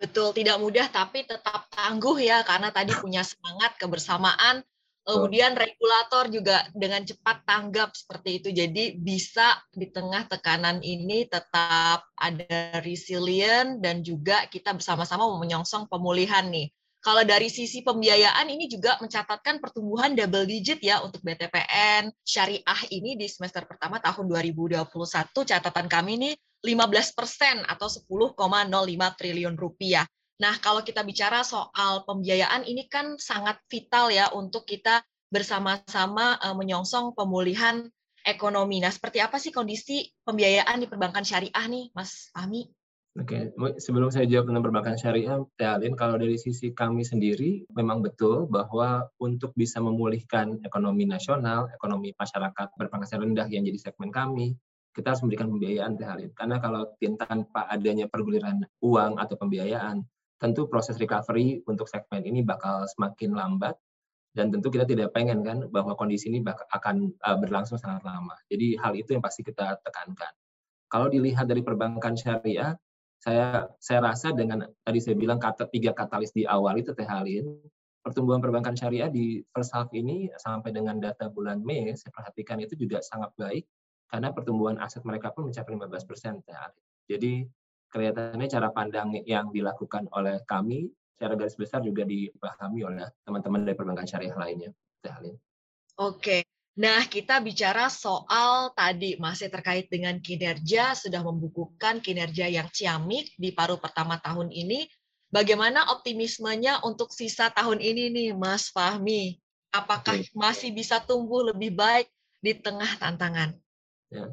Betul, 0.00 0.32
tidak 0.32 0.56
mudah 0.62 0.86
tapi 0.88 1.28
tetap 1.28 1.68
tangguh 1.74 2.16
ya 2.22 2.40
karena 2.46 2.70
tadi 2.70 2.94
punya 3.02 3.26
semangat 3.26 3.74
kebersamaan. 3.76 4.62
Kemudian 5.00 5.56
regulator 5.56 6.28
juga 6.28 6.68
dengan 6.76 7.02
cepat 7.02 7.42
tanggap 7.42 7.96
seperti 7.96 8.30
itu. 8.36 8.48
Jadi 8.52 8.94
bisa 8.94 9.58
di 9.72 9.88
tengah 9.90 10.28
tekanan 10.28 10.84
ini 10.84 11.26
tetap 11.26 12.04
ada 12.14 12.78
resilient 12.84 13.80
dan 13.80 14.04
juga 14.06 14.46
kita 14.46 14.76
bersama-sama 14.76 15.26
menyongsong 15.40 15.88
pemulihan 15.90 16.46
nih. 16.46 16.70
Kalau 17.00 17.24
dari 17.24 17.48
sisi 17.48 17.80
pembiayaan 17.80 18.44
ini 18.52 18.68
juga 18.68 19.00
mencatatkan 19.00 19.56
pertumbuhan 19.56 20.12
double 20.12 20.44
digit 20.44 20.84
ya 20.84 21.00
untuk 21.00 21.24
BTPN 21.24 22.12
syariah 22.20 22.80
ini 22.92 23.16
di 23.16 23.24
semester 23.24 23.64
pertama 23.64 23.96
tahun 24.04 24.28
2021 24.28 24.84
catatan 25.32 25.88
kami 25.88 26.12
ini 26.20 26.30
15 26.60 27.16
persen 27.16 27.64
atau 27.64 27.88
10,05 27.88 28.36
triliun 29.16 29.56
rupiah. 29.56 30.04
Nah, 30.40 30.60
kalau 30.60 30.84
kita 30.84 31.00
bicara 31.00 31.40
soal 31.40 32.04
pembiayaan 32.04 32.68
ini 32.68 32.84
kan 32.88 33.16
sangat 33.16 33.56
vital 33.68 34.12
ya 34.12 34.28
untuk 34.36 34.68
kita 34.68 35.00
bersama-sama 35.32 36.36
uh, 36.40 36.52
menyongsong 36.52 37.16
pemulihan 37.16 37.88
ekonomi. 38.24 38.80
Nah, 38.84 38.92
seperti 38.92 39.24
apa 39.24 39.40
sih 39.40 39.52
kondisi 39.52 40.04
pembiayaan 40.24 40.84
di 40.84 40.86
perbankan 40.88 41.24
syariah 41.24 41.64
nih, 41.64 41.92
Mas 41.96 42.28
Fahmi? 42.32 42.68
Oke, 43.18 43.50
sebelum 43.82 44.06
saya 44.14 44.22
jawab 44.30 44.54
tentang 44.54 44.62
perbankan 44.62 44.94
syariah, 44.94 45.42
Tealin, 45.58 45.98
kalau 45.98 46.14
dari 46.14 46.38
sisi 46.38 46.70
kami 46.70 47.02
sendiri, 47.02 47.66
memang 47.74 48.06
betul 48.06 48.46
bahwa 48.46 49.10
untuk 49.18 49.50
bisa 49.58 49.82
memulihkan 49.82 50.62
ekonomi 50.62 51.10
nasional, 51.10 51.66
ekonomi 51.74 52.14
masyarakat 52.14 52.70
berpenghasilan 52.78 53.34
rendah 53.34 53.50
yang 53.50 53.66
jadi 53.66 53.90
segmen 53.90 54.14
kami, 54.14 54.54
kita 54.94 55.10
harus 55.10 55.26
memberikan 55.26 55.50
pembiayaan 55.50 55.98
Tealin. 55.98 56.30
Karena 56.38 56.62
kalau 56.62 56.86
tanpa 57.02 57.66
adanya 57.66 58.06
perguliran 58.06 58.62
uang 58.78 59.18
atau 59.18 59.34
pembiayaan, 59.34 60.06
tentu 60.38 60.70
proses 60.70 60.94
recovery 60.94 61.66
untuk 61.66 61.90
segmen 61.90 62.22
ini 62.22 62.46
bakal 62.46 62.86
semakin 62.94 63.34
lambat, 63.34 63.74
dan 64.38 64.54
tentu 64.54 64.70
kita 64.70 64.86
tidak 64.86 65.10
pengen 65.10 65.42
kan 65.42 65.66
bahwa 65.74 65.98
kondisi 65.98 66.30
ini 66.30 66.46
akan 66.46 67.10
uh, 67.26 67.36
berlangsung 67.42 67.82
sangat 67.82 68.06
lama. 68.06 68.38
Jadi 68.46 68.78
hal 68.78 68.94
itu 68.94 69.18
yang 69.18 69.22
pasti 69.22 69.42
kita 69.42 69.82
tekankan. 69.82 70.30
Kalau 70.86 71.10
dilihat 71.10 71.50
dari 71.50 71.66
perbankan 71.66 72.14
syariah, 72.14 72.78
saya 73.20 73.68
saya 73.76 74.00
rasa 74.00 74.32
dengan 74.32 74.64
tadi 74.80 74.98
saya 74.98 75.12
bilang 75.12 75.36
kata 75.36 75.68
tiga 75.68 75.92
katalis 75.92 76.32
di 76.32 76.48
awal 76.48 76.80
itu 76.80 76.96
teh 76.96 77.04
halin 77.04 77.52
pertumbuhan 78.00 78.40
perbankan 78.40 78.72
syariah 78.72 79.12
di 79.12 79.44
first 79.52 79.76
half 79.76 79.92
ini 79.92 80.32
sampai 80.40 80.72
dengan 80.72 80.96
data 80.96 81.28
bulan 81.28 81.60
Mei 81.60 81.92
saya 81.92 82.08
perhatikan 82.16 82.56
itu 82.64 82.72
juga 82.80 83.04
sangat 83.04 83.28
baik 83.36 83.68
karena 84.08 84.32
pertumbuhan 84.32 84.80
aset 84.80 85.04
mereka 85.04 85.30
pun 85.30 85.52
mencapai 85.52 85.76
15 85.76 86.08
persen 86.08 86.40
teh 86.42 86.56
halin. 86.56 86.82
Jadi 87.06 87.32
kelihatannya 87.92 88.48
cara 88.48 88.68
pandang 88.72 89.14
yang 89.28 89.52
dilakukan 89.52 90.08
oleh 90.16 90.40
kami 90.48 90.88
secara 91.14 91.36
garis 91.36 91.54
besar 91.54 91.84
juga 91.84 92.08
dipahami 92.08 92.80
oleh 92.88 93.06
teman-teman 93.22 93.68
dari 93.68 93.76
perbankan 93.76 94.08
syariah 94.08 94.34
lainnya 94.34 94.70
teh 95.04 95.12
halin. 95.12 95.36
Oke. 96.00 96.42
Nah, 96.78 97.02
kita 97.10 97.42
bicara 97.42 97.90
soal 97.90 98.70
tadi 98.78 99.18
masih 99.18 99.50
terkait 99.50 99.90
dengan 99.90 100.14
kinerja, 100.22 100.94
sudah 100.94 101.18
membukukan 101.26 101.98
kinerja 101.98 102.46
yang 102.46 102.70
ciamik 102.70 103.34
di 103.34 103.50
paruh 103.50 103.80
pertama 103.82 104.22
tahun 104.22 104.54
ini. 104.54 104.86
Bagaimana 105.34 105.90
optimismenya 105.90 106.82
untuk 106.86 107.10
sisa 107.10 107.50
tahun 107.50 107.82
ini 107.82 108.14
nih, 108.14 108.30
Mas 108.38 108.70
Fahmi? 108.70 109.38
Apakah 109.74 110.18
masih 110.34 110.70
bisa 110.70 111.02
tumbuh 111.02 111.50
lebih 111.50 111.74
baik 111.74 112.10
di 112.42 112.54
tengah 112.54 112.98
tantangan? 112.98 113.54
Ya. 114.10 114.30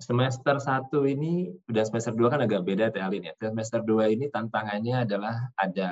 Semester 0.00 0.58
satu 0.60 1.06
ini, 1.06 1.54
dan 1.70 1.86
semester 1.86 2.12
dua 2.12 2.28
kan 2.28 2.44
agak 2.44 2.66
beda, 2.66 2.92
Teh 2.92 3.00
Alin 3.00 3.28
ya. 3.28 3.32
Semester 3.40 3.80
dua 3.80 4.10
ini 4.10 4.28
tantangannya 4.28 5.06
adalah 5.06 5.36
ada 5.56 5.88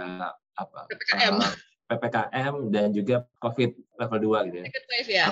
apa? 0.59 0.91
PPKM. 0.91 1.37
Uh, 1.39 1.53
PPKM 1.89 2.55
dan 2.73 2.89
juga 2.93 3.25
COVID 3.41 3.71
level 4.01 4.19
2 4.41 4.49
gitu 4.49 4.57
ya. 4.59 4.65
Second 4.69 4.87
wave 4.89 5.11
ya 5.13 5.27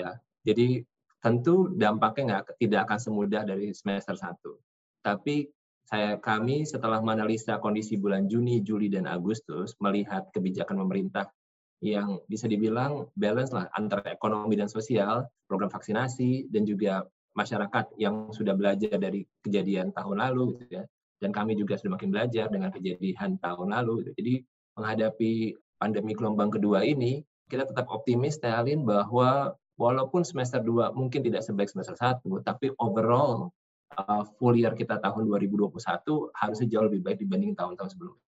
ya. 0.00 0.16
Jadi 0.42 0.80
tentu 1.20 1.68
dampaknya 1.76 2.24
nggak 2.24 2.56
tidak 2.56 2.80
akan 2.88 2.98
semudah 2.98 3.42
dari 3.44 3.76
semester 3.76 4.16
satu. 4.16 4.56
Tapi 5.04 5.48
saya 5.84 6.16
kami 6.16 6.64
setelah 6.64 7.02
menganalisa 7.02 7.58
kondisi 7.58 7.98
bulan 7.98 8.30
Juni, 8.30 8.62
Juli, 8.64 8.88
dan 8.88 9.10
Agustus 9.10 9.74
melihat 9.82 10.30
kebijakan 10.32 10.80
pemerintah 10.86 11.28
yang 11.80 12.20
bisa 12.28 12.44
dibilang 12.44 13.08
balance 13.16 13.56
lah 13.56 13.66
antara 13.72 14.12
ekonomi 14.12 14.54
dan 14.54 14.68
sosial, 14.68 15.24
program 15.48 15.72
vaksinasi 15.72 16.52
dan 16.52 16.68
juga 16.68 17.08
masyarakat 17.32 17.96
yang 17.96 18.28
sudah 18.30 18.52
belajar 18.52 19.00
dari 19.00 19.24
kejadian 19.40 19.90
tahun 19.96 20.20
lalu 20.20 20.60
gitu 20.60 20.84
ya. 20.84 20.84
Dan 21.20 21.36
kami 21.36 21.56
juga 21.56 21.76
sudah 21.76 22.00
makin 22.00 22.12
belajar 22.12 22.48
dengan 22.48 22.72
kejadian 22.72 23.40
tahun 23.40 23.76
lalu 23.76 23.92
gitu. 24.04 24.10
Jadi 24.20 24.34
menghadapi 24.76 25.32
pandemi 25.80 26.12
gelombang 26.16 26.52
kedua 26.52 26.84
ini, 26.84 27.24
kita 27.50 27.66
tetap 27.66 27.88
optimis 27.90 28.38
Tealin 28.38 28.84
bahwa 28.86 29.56
walaupun 29.80 30.20
semester 30.20 30.60
2 30.60 30.92
mungkin 30.92 31.24
tidak 31.24 31.40
sebaik 31.40 31.72
semester 31.72 31.96
1, 31.96 32.20
tapi 32.44 32.68
overall 32.76 33.48
uh, 33.96 34.28
full 34.36 34.52
year 34.52 34.76
kita 34.76 35.00
tahun 35.00 35.24
2021 35.24 35.72
harusnya 36.36 36.66
jauh 36.68 36.84
lebih 36.84 37.00
baik 37.00 37.18
dibanding 37.24 37.56
tahun-tahun 37.56 37.96
sebelumnya. 37.96 38.28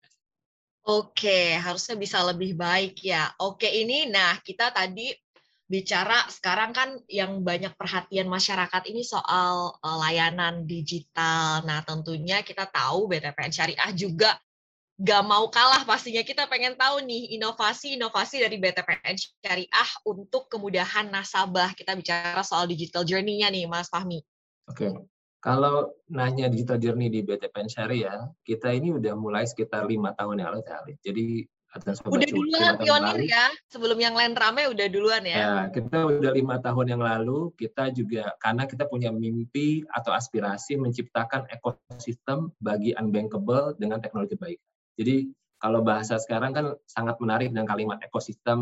Oke, 0.86 1.58
harusnya 1.58 1.98
bisa 1.98 2.22
lebih 2.24 2.54
baik 2.56 3.02
ya. 3.02 3.34
Oke, 3.42 3.68
ini 3.68 4.08
nah 4.08 4.38
kita 4.40 4.70
tadi 4.70 5.12
bicara 5.70 6.26
sekarang 6.26 6.74
kan 6.74 6.98
yang 7.06 7.46
banyak 7.46 7.76
perhatian 7.78 8.26
masyarakat 8.26 8.90
ini 8.90 9.06
soal 9.06 9.74
uh, 9.78 9.96
layanan 10.02 10.66
digital. 10.66 11.62
Nah, 11.62 11.82
tentunya 11.86 12.42
kita 12.42 12.66
tahu 12.66 13.06
BTPN 13.06 13.52
Syariah 13.54 13.92
juga 13.94 14.34
gak 15.00 15.24
mau 15.24 15.48
kalah 15.48 15.80
pastinya 15.88 16.20
kita 16.20 16.44
pengen 16.44 16.76
tahu 16.76 17.00
nih 17.00 17.32
inovasi-inovasi 17.40 18.44
dari 18.44 18.60
BTPN 18.60 19.16
Syariah 19.16 19.90
untuk 20.04 20.52
kemudahan 20.52 21.08
nasabah. 21.08 21.72
Kita 21.72 21.96
bicara 21.96 22.44
soal 22.44 22.68
digital 22.68 23.08
journey-nya 23.08 23.48
nih, 23.48 23.64
Mas 23.64 23.88
Fahmi. 23.88 24.20
Oke, 24.68 24.92
kalau 25.40 25.88
nanya 26.12 26.52
digital 26.52 26.76
journey 26.76 27.08
di 27.08 27.24
BTPN 27.24 27.72
Syariah, 27.72 28.28
kita 28.44 28.76
ini 28.76 28.92
udah 28.92 29.16
mulai 29.16 29.48
sekitar 29.48 29.88
lima 29.88 30.12
tahun 30.12 30.44
yang 30.44 30.52
lalu, 30.52 30.68
Jadi 31.00 31.48
ada 31.70 31.94
sobat 31.94 32.18
udah 32.18 32.28
duluan 32.34 32.74
pionir 32.82 33.30
ya, 33.30 33.46
sebelum 33.70 33.98
yang 34.02 34.18
lain 34.18 34.34
rame 34.34 34.66
udah 34.68 34.86
duluan 34.90 35.22
ya. 35.22 35.38
ya. 35.38 35.54
Kita 35.70 36.12
udah 36.12 36.32
lima 36.34 36.58
tahun 36.58 36.98
yang 36.98 37.02
lalu, 37.02 37.54
kita 37.56 37.94
juga 37.94 38.34
karena 38.42 38.66
kita 38.66 38.90
punya 38.90 39.14
mimpi 39.14 39.86
atau 39.94 40.10
aspirasi 40.10 40.76
menciptakan 40.76 41.46
ekosistem 41.48 42.50
bagi 42.58 42.92
unbankable 42.98 43.78
dengan 43.78 44.02
teknologi 44.02 44.34
baik. 44.34 44.60
Jadi 45.00 45.32
kalau 45.56 45.80
bahasa 45.80 46.20
sekarang 46.20 46.52
kan 46.52 46.66
sangat 46.84 47.16
menarik 47.20 47.48
dengan 47.52 47.64
kalimat 47.64 47.96
ekosistem 48.04 48.60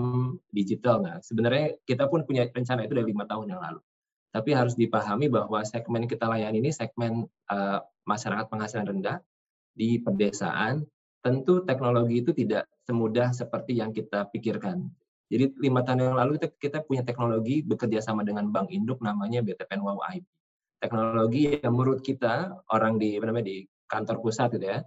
digital. 0.54 1.02
Nah, 1.02 1.18
sebenarnya 1.18 1.74
kita 1.82 2.06
pun 2.06 2.22
punya 2.22 2.46
rencana 2.46 2.86
itu 2.86 2.94
dari 2.94 3.10
lima 3.10 3.26
tahun 3.26 3.54
yang 3.54 3.62
lalu. 3.62 3.82
Tapi 4.30 4.50
harus 4.54 4.78
dipahami 4.78 5.26
bahwa 5.26 5.66
segmen 5.66 6.06
kita 6.06 6.30
layani 6.30 6.62
ini 6.62 6.70
segmen 6.70 7.26
uh, 7.50 7.78
masyarakat 8.06 8.46
penghasilan 8.46 8.86
rendah 8.86 9.18
di 9.74 9.98
pedesaan. 9.98 10.86
Tentu 11.18 11.66
teknologi 11.66 12.22
itu 12.22 12.30
tidak 12.30 12.70
semudah 12.86 13.34
seperti 13.34 13.74
yang 13.78 13.90
kita 13.90 14.30
pikirkan. 14.30 14.86
Jadi 15.28 15.58
lima 15.60 15.82
tahun 15.82 16.08
yang 16.08 16.16
lalu 16.16 16.40
kita, 16.40 16.86
punya 16.86 17.04
teknologi 17.04 17.60
bekerja 17.60 18.00
sama 18.00 18.24
dengan 18.24 18.48
bank 18.48 18.72
induk 18.72 19.02
namanya 19.04 19.44
BTPN 19.44 19.82
Wow. 19.84 19.98
Teknologi 20.78 21.58
yang 21.58 21.74
menurut 21.74 22.00
kita 22.00 22.62
orang 22.70 23.02
di 23.02 23.18
di 23.18 23.66
kantor 23.90 24.22
pusat 24.22 24.54
gitu 24.54 24.66
ya, 24.72 24.78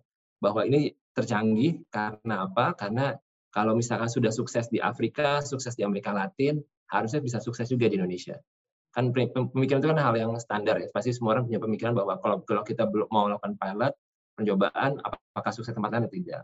bahwa 0.42 0.66
ini 0.66 0.92
tercanggih 1.14 1.86
karena 1.94 2.50
apa? 2.50 2.74
Karena 2.74 3.14
kalau 3.54 3.78
misalkan 3.78 4.10
sudah 4.10 4.34
sukses 4.34 4.68
di 4.68 4.82
Afrika, 4.82 5.40
sukses 5.46 5.78
di 5.78 5.86
Amerika 5.86 6.12
Latin, 6.12 6.60
harusnya 6.90 7.22
bisa 7.22 7.38
sukses 7.40 7.70
juga 7.70 7.88
di 7.88 7.96
Indonesia 8.02 8.36
kan 8.92 9.16
pemikiran 9.16 9.80
itu 9.80 9.90
kan 9.90 10.00
hal 10.00 10.16
yang 10.20 10.36
standar 10.36 10.76
ya. 10.76 10.88
Pasti 10.92 11.16
semua 11.16 11.40
orang 11.40 11.48
punya 11.48 11.60
pemikiran 11.64 11.96
bahwa 11.96 12.20
kalau 12.20 12.44
kalau 12.44 12.64
kita 12.68 12.84
mau 13.08 13.28
melakukan 13.28 13.56
pilot, 13.56 13.94
pencobaan 14.36 15.00
apakah 15.00 15.52
sukses 15.56 15.72
tempatnya 15.72 16.06
atau 16.06 16.12
tidak. 16.12 16.44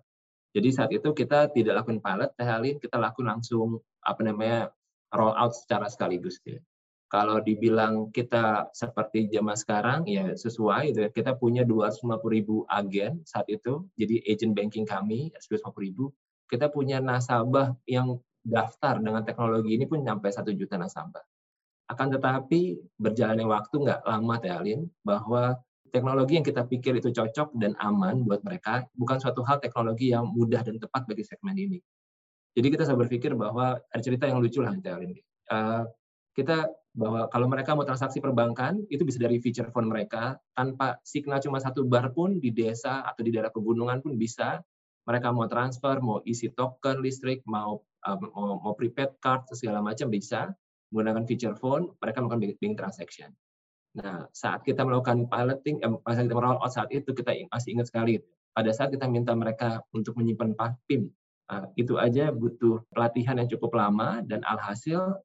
Jadi 0.56 0.70
saat 0.72 0.90
itu 0.96 1.12
kita 1.12 1.52
tidak 1.52 1.84
lakukan 1.84 2.00
pilot, 2.00 2.30
Teh 2.40 2.48
kita 2.80 2.96
lakukan 2.98 3.28
langsung 3.38 3.84
apa 4.00 4.22
namanya 4.24 4.72
roll 5.12 5.36
out 5.36 5.54
secara 5.54 5.92
sekaligus. 5.92 6.40
Ya. 6.48 6.64
Kalau 7.08 7.40
dibilang 7.40 8.12
kita 8.12 8.68
seperti 8.76 9.32
zaman 9.32 9.56
sekarang, 9.56 10.04
ya 10.12 10.36
sesuai. 10.36 10.92
Gitu 10.92 11.00
ya. 11.08 11.10
Kita 11.12 11.40
punya 11.40 11.64
250 11.64 12.20
ribu 12.28 12.68
agen 12.68 13.24
saat 13.24 13.48
itu, 13.48 13.88
jadi 13.96 14.20
agent 14.28 14.52
banking 14.52 14.84
kami 14.84 15.32
250 15.40 15.88
ribu. 15.88 16.12
Kita 16.52 16.68
punya 16.68 17.00
nasabah 17.00 17.76
yang 17.88 18.20
daftar 18.44 19.00
dengan 19.04 19.24
teknologi 19.28 19.76
ini 19.76 19.84
pun 19.88 20.04
sampai 20.04 20.30
satu 20.32 20.52
juta 20.56 20.80
nasabah. 20.80 21.24
Akan 21.88 22.12
tetapi 22.12 22.80
berjalannya 23.00 23.48
waktu 23.48 23.76
nggak 23.88 24.02
lama 24.04 24.36
Tealin 24.40 24.88
bahwa 25.04 25.56
teknologi 25.92 26.36
yang 26.40 26.44
kita 26.44 26.68
pikir 26.68 27.00
itu 27.00 27.12
cocok 27.12 27.56
dan 27.56 27.76
aman 27.80 28.28
buat 28.28 28.44
mereka 28.44 28.84
bukan 28.96 29.20
suatu 29.24 29.44
hal 29.48 29.64
teknologi 29.64 30.12
yang 30.12 30.28
mudah 30.28 30.64
dan 30.64 30.80
tepat 30.80 31.08
bagi 31.08 31.24
segmen 31.24 31.56
ini. 31.56 31.80
Jadi 32.56 32.68
kita 32.74 32.84
selalu 32.84 33.08
berpikir 33.08 33.32
bahwa 33.40 33.80
ada 33.80 34.02
cerita 34.04 34.28
yang 34.28 34.44
lucu 34.44 34.60
lah 34.60 34.76
Tealin. 34.80 35.16
Uh, 35.48 35.88
kita 36.38 36.70
bahwa 36.94 37.26
kalau 37.34 37.50
mereka 37.50 37.74
mau 37.74 37.86
transaksi 37.86 38.22
perbankan 38.22 38.86
itu 38.94 39.02
bisa 39.02 39.18
dari 39.18 39.42
feature 39.42 39.74
phone 39.74 39.90
mereka 39.90 40.38
tanpa 40.54 41.02
signal 41.02 41.42
cuma 41.42 41.58
satu 41.58 41.86
bar 41.86 42.14
pun 42.14 42.38
di 42.38 42.54
desa 42.54 43.02
atau 43.06 43.26
di 43.26 43.34
daerah 43.34 43.50
pegunungan 43.50 44.02
pun 44.06 44.18
bisa 44.18 44.62
mereka 45.10 45.34
mau 45.34 45.50
transfer 45.50 45.98
mau 45.98 46.22
isi 46.30 46.54
token 46.54 47.02
listrik 47.02 47.42
mau 47.50 47.82
uh, 48.06 48.18
mau, 48.22 48.62
mau 48.62 48.74
prepaid 48.78 49.18
card 49.18 49.50
segala 49.54 49.82
macam 49.82 50.14
bisa 50.14 50.54
menggunakan 50.92 51.24
feature 51.28 51.56
phone, 51.60 51.92
mereka 52.00 52.24
melakukan 52.24 52.42
banking 52.48 52.74
transaction. 52.80 53.30
Nah, 53.98 54.30
saat 54.32 54.64
kita 54.64 54.86
melakukan 54.86 55.28
piloting, 55.28 55.82
eh, 55.84 55.92
saat 56.14 56.26
kita 56.30 56.38
roll 56.38 56.60
out 56.62 56.72
saat 56.72 56.90
itu 56.94 57.12
kita 57.12 57.34
masih 57.52 57.76
ingat 57.76 57.92
sekali. 57.92 58.22
Pada 58.54 58.72
saat 58.74 58.94
kita 58.94 59.06
minta 59.10 59.36
mereka 59.36 59.84
untuk 59.94 60.18
menyimpan 60.18 60.56
PIN, 60.88 61.10
nah, 61.50 61.68
itu 61.78 61.98
aja 62.00 62.32
butuh 62.32 62.82
pelatihan 62.94 63.38
yang 63.38 63.50
cukup 63.50 63.76
lama 63.78 64.24
dan 64.26 64.42
alhasil 64.48 65.18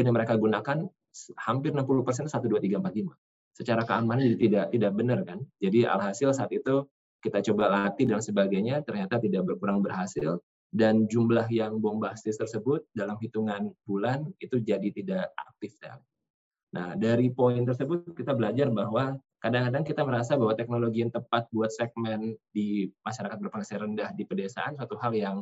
PIN 0.00 0.08
yang 0.08 0.16
mereka 0.16 0.40
gunakan 0.40 0.88
hampir 1.36 1.76
60 1.76 2.06
persen 2.08 2.24
1, 2.24 2.32
2, 2.40 2.56
3, 2.56 2.80
4, 2.80 2.88
5. 3.04 3.12
Secara 3.52 3.84
keamanan 3.84 4.24
jadi 4.24 4.38
tidak 4.40 4.66
tidak 4.72 4.92
benar 4.96 5.20
kan. 5.28 5.44
Jadi 5.60 5.84
alhasil 5.84 6.32
saat 6.32 6.48
itu 6.56 6.88
kita 7.20 7.44
coba 7.52 7.68
latih 7.68 8.08
dan 8.08 8.24
sebagainya, 8.24 8.80
ternyata 8.80 9.20
tidak 9.20 9.44
berkurang 9.44 9.84
berhasil 9.84 10.40
dan 10.72 11.04
jumlah 11.04 11.44
yang 11.52 11.76
bombastis 11.76 12.40
tersebut 12.40 12.86
dalam 12.96 13.20
hitungan 13.20 13.74
bulan 13.84 14.24
itu 14.40 14.56
jadi 14.62 14.88
tidak 14.88 15.28
aktif 15.36 15.76
ya. 15.84 16.00
Nah, 16.72 16.96
dari 16.96 17.28
poin 17.28 17.60
tersebut 17.66 18.14
kita 18.16 18.32
belajar 18.32 18.72
bahwa 18.72 19.18
kadang-kadang 19.42 19.84
kita 19.84 20.06
merasa 20.06 20.38
bahwa 20.38 20.54
teknologi 20.54 21.04
yang 21.04 21.12
tepat 21.12 21.44
buat 21.52 21.68
segmen 21.68 22.38
di 22.54 22.88
masyarakat 23.02 23.36
berpenghasilan 23.36 23.92
rendah 23.92 24.14
di 24.14 24.24
pedesaan 24.24 24.78
suatu 24.78 24.96
hal 24.96 25.12
yang 25.12 25.36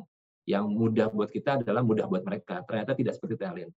yang 0.49 0.65
mudah 0.65 1.13
buat 1.13 1.29
kita 1.29 1.61
adalah 1.61 1.85
mudah 1.85 2.09
buat 2.09 2.25
mereka. 2.25 2.65
Ternyata 2.65 2.97
tidak 2.97 3.21
seperti 3.21 3.37
talent. 3.37 3.69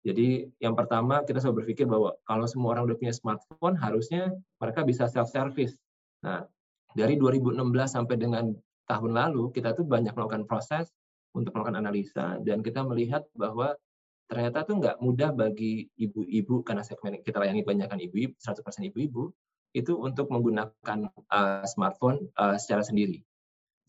Jadi 0.00 0.48
yang 0.64 0.72
pertama 0.72 1.20
kita 1.28 1.44
selalu 1.44 1.64
berpikir 1.64 1.84
bahwa 1.84 2.16
kalau 2.24 2.48
semua 2.48 2.72
orang 2.72 2.88
udah 2.88 2.96
punya 2.96 3.12
smartphone 3.12 3.76
harusnya 3.76 4.32
mereka 4.56 4.80
bisa 4.80 5.04
self 5.12 5.28
service. 5.28 5.76
Nah, 6.24 6.48
dari 6.96 7.20
2016 7.20 7.60
sampai 7.84 8.16
dengan 8.16 8.56
tahun 8.88 9.12
lalu 9.12 9.52
kita 9.52 9.76
tuh 9.76 9.84
banyak 9.84 10.16
melakukan 10.16 10.48
proses 10.48 10.88
untuk 11.36 11.54
melakukan 11.54 11.78
analisa 11.78 12.40
dan 12.42 12.64
kita 12.64 12.82
melihat 12.82 13.22
bahwa 13.36 13.76
ternyata 14.26 14.62
tuh 14.66 14.78
nggak 14.78 14.96
mudah 15.02 15.30
bagi 15.34 15.90
ibu-ibu 15.98 16.62
karena 16.62 16.82
segmen 16.86 17.18
kita 17.22 17.42
layani 17.42 17.62
banyakkan 17.66 17.98
ibu-ibu 17.98 18.34
100% 18.38 18.62
ibu-ibu 18.90 19.30
itu 19.74 19.94
untuk 19.94 20.30
menggunakan 20.30 21.10
uh, 21.30 21.62
smartphone 21.66 22.26
uh, 22.34 22.58
secara 22.58 22.82
sendiri. 22.82 23.22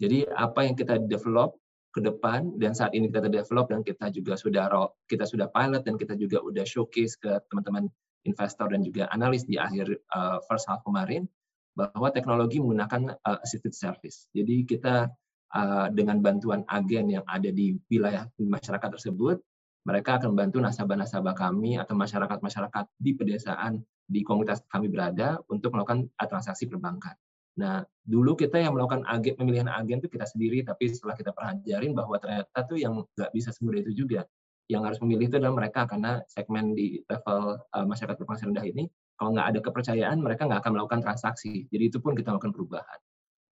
Jadi 0.02 0.26
apa 0.34 0.66
yang 0.66 0.74
kita 0.74 0.98
develop 0.98 1.61
ke 1.92 2.00
depan 2.00 2.56
dan 2.56 2.72
saat 2.72 2.96
ini 2.96 3.12
kita 3.12 3.28
develop 3.28 3.68
dan 3.68 3.84
kita 3.84 4.08
juga 4.16 4.40
sudah 4.40 4.72
kita 5.12 5.28
sudah 5.28 5.52
pilot 5.52 5.84
dan 5.84 6.00
kita 6.00 6.16
juga 6.16 6.40
udah 6.40 6.64
showcase 6.64 7.20
ke 7.20 7.36
teman-teman 7.52 7.92
investor 8.24 8.72
dan 8.72 8.82
juga 8.86 9.12
analis 9.12 9.44
di 9.44 9.60
akhir 9.60 9.92
uh, 10.16 10.40
first 10.48 10.72
half 10.72 10.80
kemarin 10.88 11.28
bahwa 11.76 12.12
teknologi 12.12 12.60
menggunakan 12.60 13.16
uh, 13.16 13.40
assisted 13.44 13.76
service. 13.76 14.28
Jadi 14.32 14.64
kita 14.68 15.12
uh, 15.56 15.88
dengan 15.92 16.20
bantuan 16.24 16.64
agen 16.68 17.12
yang 17.12 17.26
ada 17.28 17.52
di 17.52 17.76
wilayah 17.92 18.28
masyarakat 18.40 18.90
tersebut, 19.00 19.40
mereka 19.88 20.22
akan 20.22 20.38
membantu 20.38 20.62
nasabah-nasabah 20.62 21.34
kami 21.34 21.82
atau 21.82 21.98
masyarakat-masyarakat 21.98 22.86
di 23.02 23.12
pedesaan 23.18 23.82
di 24.06 24.22
komunitas 24.22 24.62
kami 24.70 24.92
berada 24.92 25.40
untuk 25.50 25.74
melakukan 25.74 26.12
transaksi 26.20 26.70
perbankan. 26.70 27.18
Nah, 27.60 27.84
dulu 28.06 28.40
kita 28.40 28.62
yang 28.62 28.78
melakukan 28.78 29.04
agen, 29.08 29.36
pemilihan 29.36 29.68
agen 29.68 30.00
itu 30.00 30.08
kita 30.08 30.24
sendiri, 30.24 30.64
tapi 30.64 30.88
setelah 30.88 31.16
kita 31.20 31.36
pelajarin 31.36 31.92
bahwa 31.92 32.16
ternyata 32.22 32.60
tuh 32.64 32.80
yang 32.80 33.04
nggak 33.18 33.32
bisa 33.36 33.52
semudah 33.52 33.84
itu 33.84 34.06
juga. 34.06 34.24
Yang 34.72 34.82
harus 34.88 35.00
memilih 35.04 35.28
itu 35.28 35.36
adalah 35.36 35.56
mereka 35.60 35.84
karena 35.84 36.24
segmen 36.32 36.72
di 36.72 37.04
level 37.12 37.60
uh, 37.60 37.86
masyarakat 37.86 38.16
berpenghasilan 38.16 38.56
rendah 38.56 38.68
ini 38.72 38.84
kalau 39.22 39.38
nggak 39.38 39.48
ada 39.54 39.60
kepercayaan, 39.62 40.18
mereka 40.18 40.50
nggak 40.50 40.66
akan 40.66 40.72
melakukan 40.74 41.02
transaksi. 41.06 41.70
Jadi 41.70 41.94
itu 41.94 42.02
pun 42.02 42.18
kita 42.18 42.34
lakukan 42.34 42.58
perubahan. 42.58 43.00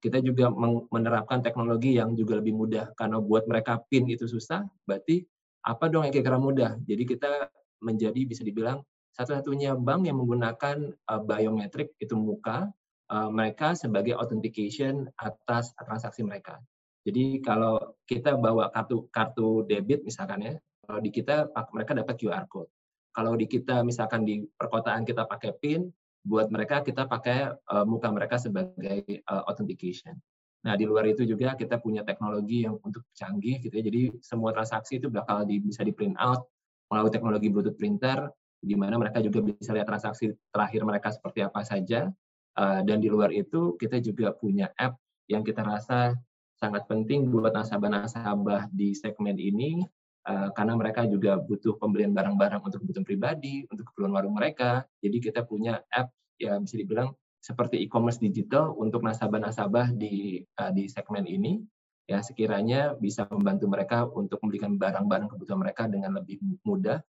Kita 0.01 0.18
juga 0.18 0.50
menerapkan 0.89 1.46
teknologi 1.46 1.94
yang 1.94 2.18
juga 2.18 2.41
lebih 2.41 2.58
mudah. 2.58 2.89
Karena 2.98 3.22
buat 3.22 3.46
mereka 3.46 3.77
PIN 3.86 4.10
itu 4.10 4.25
susah, 4.25 4.65
berarti 4.89 5.22
apa 5.62 5.86
dong 5.86 6.10
yang 6.10 6.13
kira-kira 6.15 6.41
mudah? 6.41 6.74
Jadi 6.89 7.03
kita 7.06 7.53
menjadi 7.86 8.18
bisa 8.25 8.41
dibilang 8.41 8.82
satu-satunya 9.13 9.77
bank 9.77 10.10
yang 10.10 10.18
menggunakan 10.18 10.89
uh, 11.06 11.22
biometrik 11.22 11.94
itu 12.01 12.18
muka 12.18 12.74
uh, 13.12 13.30
mereka 13.30 13.74
sebagai 13.74 14.16
authentication 14.16 15.10
atas 15.20 15.74
transaksi 15.75 16.22
mereka. 16.25 16.62
Jadi 17.04 17.42
kalau 17.42 17.98
kita 18.06 18.38
bawa 18.38 18.70
kartu 18.70 19.10
kartu 19.10 19.66
debit 19.66 20.06
misalkan 20.06 20.46
ya, 20.46 20.54
kalau 20.86 21.00
di 21.01 21.10
kita 21.10 21.50
mereka 21.74 21.98
dapat 21.98 22.16
QR 22.18 22.46
code. 22.46 22.70
Kalau 23.10 23.34
di 23.34 23.50
kita 23.50 23.82
misalkan 23.82 24.22
di 24.24 24.46
perkotaan 24.46 25.04
kita 25.04 25.25
pakai 25.25 25.58
PIN, 25.58 25.89
buat 26.24 26.54
mereka 26.54 26.86
kita 26.86 27.10
pakai 27.10 27.50
uh, 27.50 27.86
muka 27.88 28.12
mereka 28.13 28.38
sebagai 28.38 29.01
uh, 29.25 29.44
authentication. 29.50 30.13
Nah, 30.60 30.75
di 30.75 30.84
luar 30.84 31.08
itu 31.08 31.24
juga 31.24 31.56
kita 31.56 31.80
punya 31.80 32.04
teknologi 32.04 32.68
yang 32.68 32.75
untuk 32.84 33.08
canggih 33.16 33.63
gitu 33.63 33.72
ya. 33.80 33.84
Jadi 33.88 34.01
semua 34.20 34.51
transaksi 34.51 35.00
itu 35.00 35.08
bakal 35.08 35.48
di, 35.48 35.63
bisa 35.63 35.88
di 35.88 35.96
print 35.96 36.20
out 36.20 36.51
melalui 36.92 37.12
teknologi 37.16 37.48
Bluetooth 37.48 37.80
printer 37.80 38.28
di 38.60 38.75
mana 38.75 39.00
mereka 39.00 39.24
juga 39.24 39.39
bisa 39.39 39.72
lihat 39.72 39.88
transaksi 39.88 40.36
terakhir 40.51 40.84
mereka 40.84 41.16
seperti 41.16 41.48
apa 41.48 41.63
saja. 41.63 42.12
Uh, 42.60 42.84
dan 42.84 43.00
di 43.00 43.08
luar 43.08 43.32
itu 43.32 43.80
kita 43.80 44.04
juga 44.04 44.36
punya 44.36 44.68
app 44.75 45.00
yang 45.32 45.48
kita 45.48 45.63
rasa 45.63 46.12
sangat 46.60 46.84
penting 46.92 47.32
buat 47.32 47.56
nasabah-nasabah 47.56 48.68
di 48.75 48.92
segmen 48.92 49.39
ini 49.39 49.80
uh, 50.28 50.51
karena 50.51 50.75
mereka 50.75 51.08
juga 51.08 51.39
butuh 51.39 51.80
pembelian 51.80 52.12
barang-barang 52.12 52.60
untuk 52.60 52.84
kebutuhan 52.84 53.08
pribadi, 53.08 53.63
untuk 53.72 53.88
keperluan 53.88 54.12
warung 54.12 54.36
mereka. 54.36 54.84
Jadi 55.00 55.18
kita 55.24 55.48
punya 55.48 55.80
app 55.88 56.12
yang 56.36 56.68
bisa 56.68 56.75
dibilang 56.75 57.16
seperti 57.39 57.80
e-commerce 57.80 58.20
digital 58.20 58.75
untuk 58.75 59.08
nasabah-nasabah 59.08 59.96
di 59.96 60.44
uh, 60.60 60.75
di 60.75 60.92
segmen 60.92 61.24
ini 61.24 61.63
ya 62.10 62.20
sekiranya 62.20 62.98
bisa 63.00 63.24
membantu 63.32 63.72
mereka 63.72 64.04
untuk 64.12 64.44
memberikan 64.44 64.75
barang-barang 64.75 65.32
kebutuhan 65.32 65.62
mereka 65.63 65.88
dengan 65.88 66.18
lebih 66.20 66.44
mudah 66.68 67.00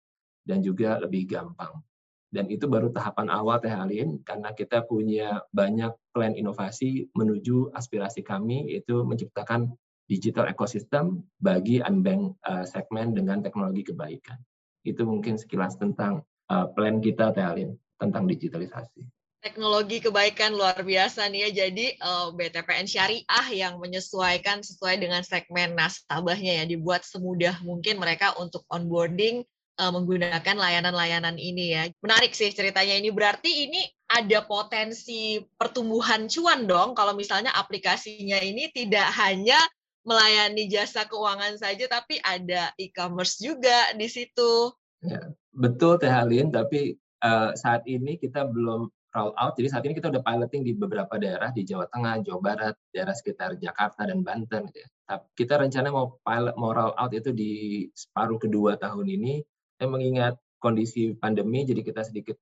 dan 0.46 0.62
juga 0.62 1.00
lebih 1.02 1.26
gampang. 1.26 1.82
Dan 2.30 2.46
itu 2.46 2.70
baru 2.70 2.94
tahapan 2.94 3.26
awal 3.26 3.58
Teh 3.58 3.74
Alin 3.74 4.22
karena 4.22 4.54
kita 4.54 4.86
punya 4.86 5.42
banyak 5.50 5.90
plan 6.14 6.30
inovasi 6.38 7.10
menuju 7.18 7.74
aspirasi 7.74 8.22
kami 8.22 8.70
yaitu 8.70 9.02
menciptakan 9.02 9.74
digital 10.06 10.46
ecosystem 10.46 11.26
bagi 11.42 11.82
unbank 11.82 12.38
uh, 12.46 12.62
segmen 12.62 13.18
dengan 13.18 13.42
teknologi 13.42 13.90
kebaikan. 13.90 14.38
Itu 14.86 15.06
mungkin 15.10 15.38
sekilas 15.38 15.74
tentang 15.74 16.22
uh, 16.54 16.70
plan 16.70 17.02
kita 17.02 17.34
Teh 17.34 17.42
Alin 17.42 17.74
tentang 17.98 18.30
digitalisasi 18.30 19.02
teknologi 19.40 20.04
kebaikan 20.04 20.52
luar 20.52 20.84
biasa 20.84 21.24
nih 21.32 21.48
ya. 21.48 21.64
Jadi 21.64 21.96
eh, 21.96 22.28
BTPN 22.36 22.86
Syariah 22.86 23.46
yang 23.56 23.80
menyesuaikan 23.80 24.60
sesuai 24.60 25.00
dengan 25.00 25.24
segmen 25.24 25.72
nasabahnya 25.74 26.60
ya, 26.62 26.64
dibuat 26.68 27.02
semudah 27.08 27.56
mungkin 27.64 27.96
mereka 27.96 28.36
untuk 28.36 28.62
onboarding 28.68 29.42
uh, 29.80 29.88
menggunakan 29.88 30.56
layanan-layanan 30.60 31.40
ini 31.40 31.72
ya. 31.72 31.82
Menarik 32.04 32.36
sih 32.36 32.52
ceritanya 32.52 33.00
ini. 33.00 33.08
Berarti 33.08 33.64
ini 33.64 33.80
ada 34.12 34.44
potensi 34.44 35.40
pertumbuhan 35.56 36.28
cuan 36.28 36.68
dong 36.68 36.92
kalau 36.92 37.16
misalnya 37.16 37.56
aplikasinya 37.56 38.36
ini 38.44 38.68
tidak 38.76 39.08
hanya 39.16 39.56
melayani 40.04 40.68
jasa 40.68 41.08
keuangan 41.08 41.56
saja 41.56 41.88
tapi 41.88 42.20
ada 42.20 42.76
e-commerce 42.76 43.40
juga 43.40 43.96
di 43.96 44.08
situ. 44.10 44.68
Ya, 45.00 45.32
betul 45.56 45.96
Teh 45.96 46.12
Halin, 46.12 46.52
tapi 46.52 47.00
uh, 47.24 47.56
saat 47.56 47.88
ini 47.88 48.20
kita 48.20 48.44
belum 48.44 48.92
roll 49.14 49.32
out. 49.36 49.58
Jadi 49.58 49.68
saat 49.70 49.84
ini 49.86 49.94
kita 49.96 50.08
udah 50.10 50.22
piloting 50.22 50.62
di 50.62 50.72
beberapa 50.74 51.18
daerah 51.18 51.50
di 51.50 51.66
Jawa 51.66 51.86
Tengah, 51.90 52.22
Jawa 52.22 52.40
Barat, 52.40 52.74
daerah 52.94 53.14
sekitar 53.14 53.58
Jakarta 53.58 54.06
dan 54.06 54.22
Banten. 54.22 54.70
Gitu 54.70 54.86
ya. 54.86 54.88
Kita 55.34 55.58
rencana 55.58 55.90
mau 55.90 56.18
pilot, 56.22 56.54
mau 56.54 56.70
roll 56.70 56.94
out 56.94 57.12
itu 57.12 57.34
di 57.34 57.84
separuh 57.90 58.38
kedua 58.38 58.78
tahun 58.78 59.06
ini. 59.10 59.42
Dan 59.80 59.96
mengingat 59.96 60.36
kondisi 60.60 61.16
pandemi, 61.16 61.64
jadi 61.64 61.80
kita 61.80 62.04
sedikit 62.04 62.36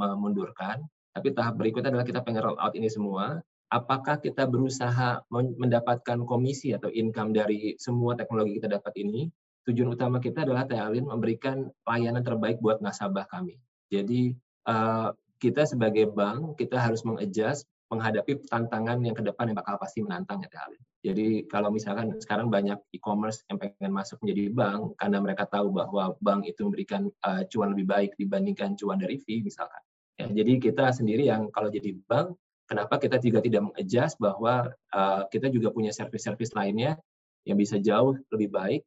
memundurkan. 0.00 0.88
Tapi 1.12 1.36
tahap 1.36 1.60
berikutnya 1.60 1.92
adalah 1.92 2.08
kita 2.08 2.24
pengen 2.24 2.48
roll 2.48 2.56
out 2.56 2.72
ini 2.72 2.88
semua. 2.88 3.44
Apakah 3.68 4.16
kita 4.24 4.48
berusaha 4.48 5.20
mendapatkan 5.28 6.24
komisi 6.24 6.72
atau 6.72 6.88
income 6.88 7.36
dari 7.36 7.76
semua 7.76 8.16
teknologi 8.16 8.56
kita 8.56 8.72
dapat 8.72 8.96
ini? 8.96 9.28
Tujuan 9.68 9.92
utama 9.92 10.16
kita 10.16 10.48
adalah 10.48 10.64
Tealin 10.64 11.04
memberikan 11.04 11.68
layanan 11.84 12.24
terbaik 12.24 12.56
buat 12.64 12.80
nasabah 12.80 13.28
kami. 13.28 13.60
Jadi 13.92 14.32
uh, 14.64 15.12
kita 15.36 15.68
sebagai 15.68 16.08
bank 16.08 16.56
kita 16.56 16.80
harus 16.80 17.04
mengadjust 17.04 17.68
menghadapi 17.92 18.48
tantangan 18.48 19.00
yang 19.04 19.12
ke 19.12 19.20
depan 19.20 19.52
yang 19.52 19.58
bakal 19.60 19.76
pasti 19.76 20.00
menantang 20.00 20.40
ya 20.44 20.48
Alin. 20.64 20.80
Jadi 20.98 21.46
kalau 21.46 21.70
misalkan 21.70 22.18
sekarang 22.18 22.50
banyak 22.50 22.74
e-commerce 22.90 23.46
yang 23.46 23.62
pengen 23.62 23.94
masuk 23.94 24.18
menjadi 24.18 24.50
bank 24.50 24.98
karena 24.98 25.18
mereka 25.22 25.46
tahu 25.46 25.70
bahwa 25.70 26.18
bank 26.18 26.42
itu 26.50 26.66
memberikan 26.66 27.06
uh, 27.22 27.46
cuan 27.46 27.70
lebih 27.70 27.86
baik 27.86 28.10
dibandingkan 28.18 28.74
cuan 28.74 28.98
dari 28.98 29.14
fee 29.22 29.46
misalkan. 29.46 29.78
Ya, 30.18 30.26
jadi 30.26 30.58
kita 30.58 30.90
sendiri 30.90 31.30
yang 31.30 31.54
kalau 31.54 31.70
jadi 31.70 31.94
bank, 32.10 32.34
kenapa 32.66 32.98
kita 32.98 33.22
juga 33.22 33.38
tidak 33.38 33.70
mengadjust 33.70 34.18
bahwa 34.18 34.74
uh, 34.90 35.22
kita 35.30 35.46
juga 35.54 35.70
punya 35.70 35.94
service-service 35.94 36.50
lainnya 36.58 36.98
yang 37.46 37.54
bisa 37.54 37.78
jauh 37.78 38.18
lebih 38.34 38.50
baik 38.50 38.82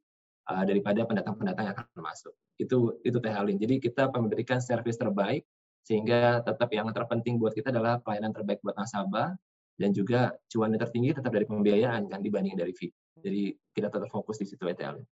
uh, 0.52 0.68
daripada 0.68 1.08
pendatang-pendatang 1.08 1.64
yang 1.72 1.74
akan 1.80 2.02
masuk. 2.04 2.36
Itu 2.60 3.00
itu 3.08 3.16
Teh 3.24 3.32
Alin. 3.32 3.56
Jadi 3.56 3.80
kita 3.80 4.12
memberikan 4.12 4.60
service 4.60 5.00
terbaik 5.00 5.48
sehingga 5.82 6.44
tetap 6.44 6.68
yang 6.70 6.86
terpenting 6.92 7.40
buat 7.40 7.56
kita 7.56 7.72
adalah 7.72 7.98
pelayanan 8.04 8.30
terbaik 8.36 8.60
buat 8.60 8.76
nasabah 8.76 9.34
dan 9.82 9.90
juga 9.90 10.30
cuan 10.46 10.70
yang 10.70 10.82
tertinggi 10.86 11.18
tetap 11.18 11.34
dari 11.34 11.42
pembiayaan 11.42 12.06
kan 12.06 12.22
dibanding 12.22 12.54
dari 12.54 12.70
fee. 12.70 12.94
Jadi 13.18 13.50
kita 13.74 13.90
tetap 13.90 14.06
fokus 14.14 14.38
di 14.38 14.46
situ 14.46 14.62
ETL. 14.62 15.02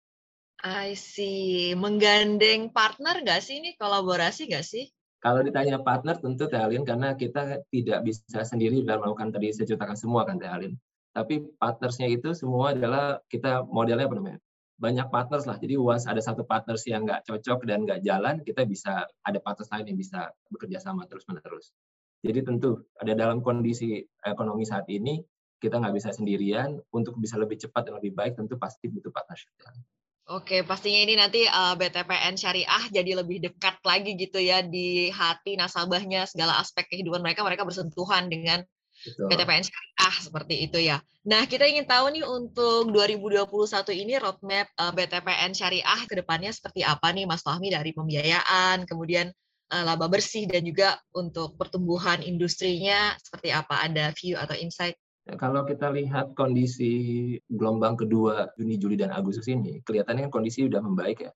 I 0.62 0.94
see. 0.94 1.74
Menggandeng 1.74 2.70
partner 2.70 3.18
nggak 3.26 3.42
sih 3.42 3.58
ini? 3.58 3.74
Kolaborasi 3.74 4.46
nggak 4.46 4.62
sih? 4.62 4.86
Kalau 5.18 5.42
ditanya 5.42 5.82
partner 5.82 6.16
tentu 6.16 6.46
Tealin 6.48 6.86
karena 6.86 7.18
kita 7.18 7.66
tidak 7.68 7.98
bisa 8.06 8.40
sendiri 8.46 8.80
dalam 8.86 9.04
melakukan 9.04 9.34
tadi 9.34 9.52
saya 9.52 9.66
semua 9.98 10.22
kan 10.22 10.38
Tealin. 10.38 10.78
Tapi 11.10 11.42
partnersnya 11.58 12.06
itu 12.06 12.32
semua 12.38 12.72
adalah 12.72 13.18
kita 13.26 13.66
modelnya 13.66 14.06
apa 14.06 14.16
namanya? 14.16 14.40
banyak 14.80 15.12
partners 15.12 15.44
lah. 15.44 15.60
Jadi 15.60 15.76
once 15.76 16.08
ada 16.08 16.24
satu 16.24 16.48
partners 16.48 16.88
yang 16.88 17.04
nggak 17.04 17.28
cocok 17.28 17.68
dan 17.68 17.84
nggak 17.84 18.00
jalan, 18.00 18.40
kita 18.40 18.64
bisa 18.64 19.04
ada 19.20 19.38
partners 19.44 19.68
lain 19.68 19.92
yang 19.92 19.98
bisa 20.00 20.32
bekerja 20.48 20.80
sama 20.80 21.04
terus 21.04 21.28
menerus. 21.28 21.76
Jadi 22.20 22.40
tentu 22.44 22.84
ada 23.00 23.16
dalam 23.16 23.40
kondisi 23.40 24.04
ekonomi 24.20 24.68
saat 24.68 24.84
ini 24.92 25.24
kita 25.60 25.76
nggak 25.76 25.94
bisa 25.96 26.10
sendirian 26.12 26.80
untuk 26.92 27.20
bisa 27.20 27.36
lebih 27.36 27.60
cepat 27.60 27.88
dan 27.88 28.00
lebih 28.00 28.16
baik 28.16 28.36
tentu 28.36 28.56
pasti 28.56 28.88
butuh 28.88 29.12
partnership. 29.12 29.52
Oke, 30.30 30.62
pastinya 30.62 31.00
ini 31.02 31.18
nanti 31.18 31.42
uh, 31.42 31.74
eh, 31.74 31.90
BTPN 31.90 32.38
Syariah 32.38 32.84
jadi 32.88 33.18
lebih 33.18 33.42
dekat 33.44 33.82
lagi 33.82 34.14
gitu 34.14 34.38
ya 34.38 34.62
di 34.62 35.10
hati 35.10 35.58
nasabahnya 35.58 36.22
segala 36.24 36.54
aspek 36.62 36.86
kehidupan 36.86 37.18
mereka 37.18 37.42
mereka 37.42 37.66
bersentuhan 37.66 38.30
dengan 38.30 38.62
Betul. 39.00 39.26
PTPN 39.26 39.64
Syariah 39.66 40.16
seperti 40.22 40.54
itu 40.70 40.78
ya. 40.78 41.02
Nah, 41.26 41.44
kita 41.50 41.66
ingin 41.66 41.84
tahu 41.84 42.14
nih 42.14 42.24
untuk 42.24 42.94
2021 42.94 43.42
ini 43.96 44.14
roadmap 44.22 44.70
uh, 44.78 44.88
eh, 44.88 44.92
BTPN 44.96 45.50
Syariah 45.50 46.00
ke 46.06 46.14
depannya 46.14 46.54
seperti 46.54 46.86
apa 46.86 47.10
nih 47.10 47.26
Mas 47.26 47.42
Fahmi 47.42 47.68
dari 47.74 47.90
pembiayaan, 47.90 48.86
kemudian 48.86 49.34
laba 49.70 50.10
bersih 50.10 50.50
dan 50.50 50.66
juga 50.66 50.98
untuk 51.14 51.54
pertumbuhan 51.54 52.20
industrinya 52.26 53.14
seperti 53.22 53.54
apa? 53.54 53.86
Ada 53.86 54.10
view 54.12 54.34
atau 54.34 54.58
insight? 54.58 54.98
Kalau 55.38 55.62
kita 55.62 55.94
lihat 55.94 56.34
kondisi 56.34 57.36
gelombang 57.46 57.94
kedua 57.94 58.50
Juni, 58.58 58.80
Juli, 58.80 58.98
dan 58.98 59.14
Agustus 59.14 59.46
ini, 59.46 59.78
kelihatannya 59.86 60.26
kan 60.26 60.32
kondisi 60.32 60.66
sudah 60.66 60.82
membaik 60.82 61.22
ya, 61.22 61.30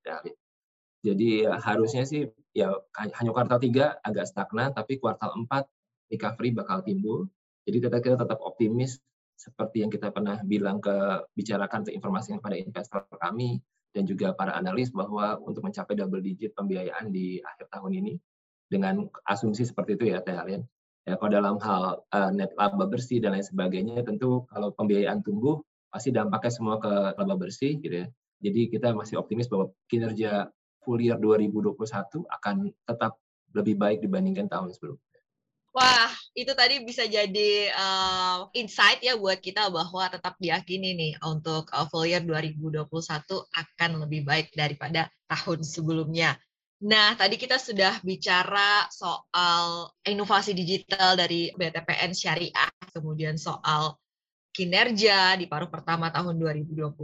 Jadi 1.04 1.44
ya, 1.46 1.60
harusnya 1.60 2.02
sih 2.02 2.26
ya 2.56 2.74
hanya 2.96 3.30
kuartal 3.30 3.60
3 3.60 4.02
agak 4.02 4.24
stagnan, 4.26 4.74
tapi 4.74 4.98
kuartal 4.98 5.36
4 5.46 5.68
recovery 6.10 6.50
bakal 6.56 6.82
timbul. 6.82 7.28
Jadi 7.68 7.76
kita, 7.86 7.96
kita 8.02 8.16
tetap 8.18 8.40
optimis 8.42 8.98
seperti 9.36 9.84
yang 9.84 9.90
kita 9.92 10.10
pernah 10.10 10.40
bilang 10.42 10.80
ke 10.80 10.94
bicarakan 11.36 11.84
ke 11.86 11.90
informasi 11.92 12.38
kepada 12.38 12.56
investor 12.56 13.02
kami 13.20 13.60
dan 13.94 14.04
juga 14.10 14.34
para 14.34 14.52
analis 14.58 14.90
bahwa 14.90 15.38
untuk 15.46 15.62
mencapai 15.62 15.94
double 15.94 16.20
digit 16.20 16.50
pembiayaan 16.58 17.14
di 17.14 17.38
akhir 17.38 17.70
tahun 17.70 18.02
ini 18.02 18.12
dengan 18.66 19.06
asumsi 19.30 19.62
seperti 19.62 19.94
itu 19.94 20.10
ya 20.10 20.18
Teh 20.18 20.34
Alien. 20.34 20.66
Ya, 21.04 21.20
kalau 21.20 21.30
dalam 21.30 21.56
hal 21.60 22.02
uh, 22.10 22.30
net 22.32 22.50
laba 22.58 22.88
bersih 22.88 23.20
dan 23.22 23.36
lain 23.36 23.44
sebagainya 23.44 24.02
tentu 24.02 24.48
kalau 24.48 24.72
pembiayaan 24.72 25.20
tumbuh 25.20 25.60
pasti 25.92 26.10
dampaknya 26.10 26.50
semua 26.50 26.76
ke 26.82 26.90
laba 27.14 27.34
bersih 27.38 27.78
gitu 27.78 28.02
ya. 28.02 28.06
Jadi 28.42 28.72
kita 28.72 28.90
masih 28.96 29.20
optimis 29.20 29.46
bahwa 29.46 29.70
kinerja 29.86 30.48
full 30.82 30.98
year 30.98 31.20
2021 31.20 31.76
akan 32.24 32.72
tetap 32.88 33.20
lebih 33.54 33.78
baik 33.78 34.02
dibandingkan 34.02 34.50
tahun 34.50 34.72
sebelumnya. 34.74 35.03
Wah, 35.74 36.06
itu 36.38 36.54
tadi 36.54 36.86
bisa 36.86 37.02
jadi 37.02 37.74
uh, 37.74 38.46
insight 38.54 39.02
ya 39.02 39.18
buat 39.18 39.42
kita 39.42 39.74
bahwa 39.74 40.06
tetap 40.06 40.38
diyakini 40.38 40.94
nih 40.94 41.12
untuk 41.26 41.66
uh, 41.74 41.82
full 41.90 42.06
year 42.06 42.22
2021 42.22 42.86
akan 43.50 43.90
lebih 44.06 44.22
baik 44.22 44.54
daripada 44.54 45.10
tahun 45.26 45.66
sebelumnya. 45.66 46.38
Nah, 46.86 47.18
tadi 47.18 47.34
kita 47.34 47.58
sudah 47.58 47.98
bicara 48.06 48.86
soal 48.86 49.90
inovasi 50.06 50.54
digital 50.54 51.18
dari 51.18 51.50
BTPN 51.50 52.14
Syariah, 52.14 52.70
kemudian 52.94 53.34
soal 53.34 53.98
kinerja 54.54 55.34
di 55.34 55.50
paruh 55.50 55.66
pertama 55.66 56.14
tahun 56.14 56.38
2021. 56.38 56.94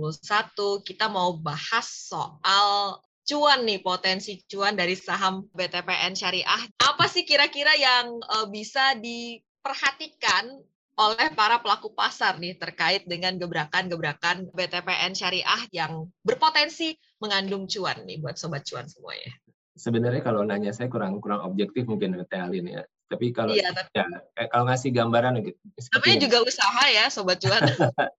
Kita 0.87 1.11
mau 1.11 1.35
bahas 1.35 1.91
soal 1.91 3.03
cuan 3.31 3.63
nih 3.63 3.79
potensi 3.79 4.43
cuan 4.51 4.75
dari 4.75 4.99
saham 4.99 5.47
BTPN 5.55 6.19
Syariah. 6.19 6.67
Apa 6.83 7.07
sih 7.07 7.23
kira-kira 7.23 7.71
yang 7.79 8.19
uh, 8.27 8.51
bisa 8.51 8.99
diperhatikan 8.99 10.59
oleh 10.99 11.33
para 11.33 11.63
pelaku 11.63 11.95
pasar 11.95 12.43
nih 12.43 12.59
terkait 12.59 13.07
dengan 13.07 13.39
gebrakan-gebrakan 13.39 14.51
BTPN 14.51 15.15
Syariah 15.15 15.63
yang 15.71 16.11
berpotensi 16.27 16.99
mengandung 17.23 17.71
cuan 17.71 18.03
nih 18.03 18.19
buat 18.19 18.35
sobat 18.35 18.67
cuan 18.67 18.91
semuanya. 18.91 19.31
Sebenarnya 19.79 20.27
kalau 20.27 20.43
nanya 20.43 20.75
saya 20.75 20.91
kurang 20.91 21.23
kurang 21.23 21.47
objektif 21.47 21.87
mungkin 21.87 22.19
Teh 22.27 22.43
Alin 22.43 22.67
ya. 22.67 22.83
Tapi 23.07 23.31
kalau 23.31 23.55
iya, 23.55 23.71
tapi... 23.73 23.91
ya, 23.95 24.07
eh, 24.39 24.47
kalau 24.51 24.67
ngasih 24.67 24.91
gambaran 24.91 25.41
gitu. 25.41 25.59
Tapi 25.95 26.19
juga 26.19 26.43
usaha 26.43 26.83
ya 26.91 27.07
sobat 27.09 27.39
cuan. 27.39 27.63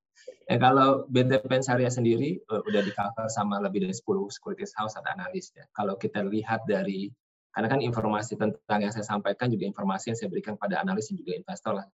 Ya, 0.52 0.60
kalau 0.60 1.08
BTPN 1.08 1.64
Syariah 1.64 1.94
sendiri 1.94 2.44
uh, 2.52 2.60
udah 2.68 2.82
di 2.84 2.92
cover 2.92 3.32
sama 3.32 3.64
lebih 3.64 3.88
dari 3.88 3.96
10 3.96 4.04
securities 4.28 4.76
house 4.76 5.00
atau 5.00 5.08
analis 5.08 5.56
ya. 5.56 5.64
Kalau 5.72 5.96
kita 5.96 6.26
lihat 6.28 6.68
dari 6.68 7.08
karena 7.52 7.68
kan 7.68 7.80
informasi 7.84 8.40
tentang 8.40 8.80
yang 8.80 8.92
saya 8.96 9.04
sampaikan 9.04 9.52
juga 9.52 9.68
informasi 9.68 10.12
yang 10.12 10.18
saya 10.20 10.30
berikan 10.32 10.56
pada 10.56 10.80
analis 10.80 11.12
dan 11.12 11.20
juga 11.20 11.32
investor 11.36 11.74
lah. 11.84 11.88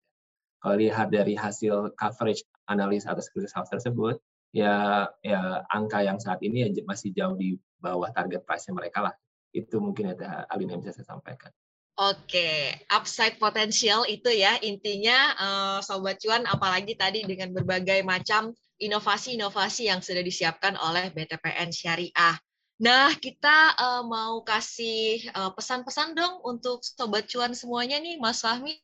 Kalau 0.62 0.76
lihat 0.78 1.14
dari 1.14 1.38
hasil 1.38 1.94
coverage 1.98 2.46
analis 2.70 3.06
atau 3.06 3.22
securities 3.22 3.54
house 3.54 3.70
tersebut, 3.70 4.18
ya 4.54 5.06
ya 5.22 5.66
angka 5.70 6.02
yang 6.02 6.18
saat 6.18 6.42
ini 6.42 6.66
ya 6.66 6.70
masih 6.86 7.14
jauh 7.14 7.38
di 7.38 7.58
bawah 7.78 8.10
target 8.14 8.42
price 8.46 8.70
mereka 8.74 9.06
lah. 9.06 9.14
Itu 9.54 9.82
mungkin 9.82 10.14
ya 10.14 10.46
Alin 10.50 10.78
yang 10.78 10.82
bisa 10.82 10.98
saya 10.98 11.14
sampaikan. 11.14 11.54
Oke, 11.98 12.78
upside 12.94 13.42
potensial 13.42 14.06
itu 14.06 14.30
ya 14.30 14.54
intinya 14.62 15.34
uh, 15.34 15.78
sobat 15.82 16.22
cuan 16.22 16.46
apalagi 16.46 16.94
tadi 16.94 17.26
dengan 17.26 17.50
berbagai 17.50 18.06
macam 18.06 18.54
inovasi-inovasi 18.78 19.90
yang 19.90 20.06
sudah 20.06 20.22
disiapkan 20.22 20.78
oleh 20.78 21.10
BTPN 21.10 21.74
Syariah. 21.74 22.38
Nah, 22.86 23.10
kita 23.18 23.74
uh, 23.74 24.04
mau 24.06 24.46
kasih 24.46 25.26
uh, 25.34 25.50
pesan-pesan 25.58 26.14
dong 26.14 26.38
untuk 26.46 26.86
sobat 26.86 27.26
cuan 27.26 27.58
semuanya 27.58 27.98
nih, 27.98 28.22
Mas 28.22 28.46
Fahmi. 28.46 28.78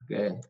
Oke. 0.00 0.40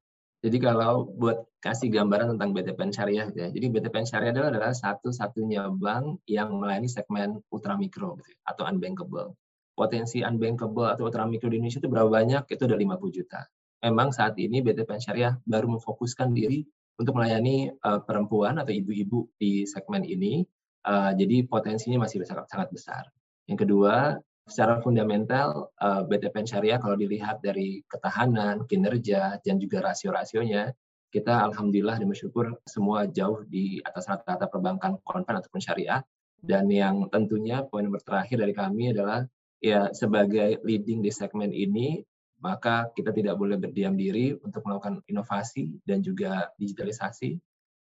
Jadi 0.42 0.58
kalau 0.62 1.10
buat 1.18 1.50
kasih 1.58 1.90
gambaran 1.90 2.38
tentang 2.38 2.54
BTPN 2.54 2.94
Syariah 2.94 3.28
ya. 3.34 3.50
Jadi 3.50 3.66
BTPN 3.66 4.06
Syariah 4.06 4.30
adalah, 4.30 4.54
adalah 4.54 4.70
satu-satunya 4.70 5.66
bank 5.74 6.22
yang 6.30 6.62
melayani 6.62 6.86
segmen 6.86 7.42
ultramikro 7.50 8.14
gitu, 8.22 8.38
ya, 8.38 8.38
atau 8.46 8.70
unbankable 8.70 9.34
potensi 9.72 10.20
unbankable 10.20 10.92
atau 10.92 11.08
ultramikro 11.08 11.48
di 11.48 11.58
Indonesia 11.60 11.80
itu 11.80 11.90
berapa 11.90 12.08
banyak? 12.08 12.42
Itu 12.48 12.68
ada 12.68 12.76
50 12.76 13.18
juta. 13.18 13.40
Memang 13.82 14.14
saat 14.14 14.38
ini 14.38 14.62
BTPN 14.62 15.02
Syariah 15.02 15.34
baru 15.42 15.66
memfokuskan 15.78 16.30
diri 16.30 16.62
untuk 17.00 17.18
melayani 17.18 17.72
uh, 17.82 17.98
perempuan 18.04 18.62
atau 18.62 18.70
ibu-ibu 18.70 19.26
di 19.40 19.66
segmen 19.66 20.06
ini. 20.06 20.46
Uh, 20.82 21.14
jadi 21.14 21.46
potensinya 21.46 22.06
masih 22.06 22.22
sangat 22.26 22.46
sangat 22.50 22.68
besar. 22.70 23.02
Yang 23.46 23.66
kedua, 23.66 24.18
secara 24.46 24.82
fundamental 24.82 25.70
uh, 25.78 26.02
eh, 26.02 26.02
BTPN 26.10 26.46
Syariah 26.46 26.78
kalau 26.82 26.98
dilihat 26.98 27.38
dari 27.42 27.82
ketahanan, 27.86 28.66
kinerja 28.66 29.38
dan 29.42 29.56
juga 29.62 29.82
rasio-rasionya, 29.86 30.74
kita 31.12 31.44
alhamdulillah 31.52 32.00
dan 32.00 32.08
bersyukur 32.08 32.56
semua 32.64 33.04
jauh 33.06 33.44
di 33.46 33.78
atas 33.84 34.08
rata-rata 34.08 34.48
perbankan 34.48 34.96
konven 35.04 35.38
ataupun 35.38 35.60
syariah. 35.60 36.00
Dan 36.42 36.66
yang 36.72 37.06
tentunya 37.12 37.62
poin 37.62 37.86
terakhir 38.02 38.40
dari 38.42 38.50
kami 38.50 38.90
adalah 38.90 39.22
ya 39.62 39.88
sebagai 39.94 40.58
leading 40.66 41.00
di 41.00 41.14
segmen 41.14 41.54
ini 41.54 42.02
maka 42.42 42.90
kita 42.98 43.14
tidak 43.14 43.38
boleh 43.38 43.54
berdiam 43.54 43.94
diri 43.94 44.34
untuk 44.42 44.66
melakukan 44.66 44.98
inovasi 45.06 45.78
dan 45.86 46.02
juga 46.02 46.50
digitalisasi 46.58 47.38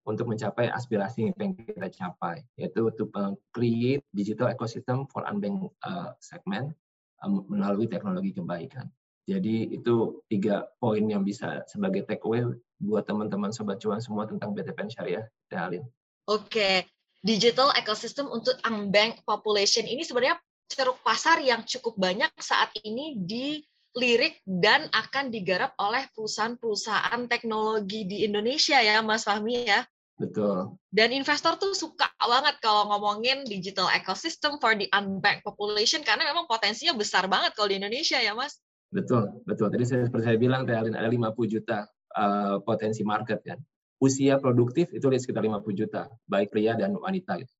untuk 0.08 0.32
mencapai 0.32 0.72
aspirasi 0.72 1.28
yang 1.28 1.52
kita 1.52 1.92
capai 1.92 2.40
yaitu 2.56 2.88
untuk 2.88 3.12
create 3.52 4.00
digital 4.16 4.48
ecosystem 4.48 5.04
for 5.12 5.28
unbanked 5.28 5.68
uh, 5.84 6.16
segment 6.24 6.72
um, 7.20 7.44
melalui 7.52 7.84
teknologi 7.84 8.32
kebaikan. 8.32 8.88
Jadi 9.26 9.74
itu 9.74 10.22
tiga 10.30 10.70
poin 10.78 11.02
yang 11.02 11.26
bisa 11.26 11.66
sebagai 11.66 12.06
takeaway 12.06 12.46
buat 12.78 13.04
teman-teman 13.04 13.50
sobat 13.50 13.82
cuan 13.82 13.98
semua 13.98 14.24
tentang 14.24 14.54
BTPN 14.54 14.88
Syariah, 14.88 15.26
Dalin. 15.50 15.82
Oke, 16.30 16.86
digital 17.26 17.74
ecosystem 17.74 18.30
untuk 18.30 18.54
unbanked 18.62 19.26
population 19.26 19.82
ini 19.82 20.06
sebenarnya 20.06 20.38
ceruk 20.66 20.98
pasar 21.02 21.40
yang 21.42 21.62
cukup 21.62 21.94
banyak 21.96 22.30
saat 22.38 22.74
ini 22.82 23.18
dilirik 23.18 24.42
dan 24.46 24.90
akan 24.90 25.30
digarap 25.30 25.72
oleh 25.78 26.06
perusahaan-perusahaan 26.12 27.26
teknologi 27.30 28.04
di 28.06 28.26
Indonesia 28.26 28.78
ya 28.82 29.00
Mas 29.00 29.24
Fahmi 29.26 29.66
ya. 29.66 29.86
Betul. 30.16 30.80
Dan 30.88 31.12
investor 31.12 31.60
tuh 31.60 31.76
suka 31.76 32.08
banget 32.16 32.56
kalau 32.64 32.88
ngomongin 32.88 33.44
digital 33.44 33.86
ecosystem 33.92 34.56
for 34.56 34.72
the 34.72 34.88
unbanked 34.96 35.44
population 35.44 36.00
karena 36.00 36.24
memang 36.24 36.48
potensinya 36.48 36.96
besar 36.96 37.28
banget 37.28 37.52
kalau 37.52 37.68
di 37.68 37.76
Indonesia 37.76 38.16
ya 38.16 38.32
Mas. 38.32 38.56
Betul, 38.88 39.44
betul. 39.44 39.68
Tadi 39.68 39.84
saya, 39.84 40.02
seperti 40.08 40.24
saya 40.24 40.38
bilang, 40.40 40.64
ada 40.64 40.88
50 40.88 41.12
juta 41.52 41.84
uh, 42.16 42.56
potensi 42.64 43.04
market 43.04 43.44
kan. 43.44 43.60
Usia 44.00 44.40
produktif 44.40 44.92
itu 44.92 45.04
sekitar 45.04 45.44
50 45.44 45.62
juta, 45.76 46.08
baik 46.28 46.52
pria 46.52 46.76
dan 46.76 46.96
wanita. 46.96 47.40
Gitu. 47.40 47.52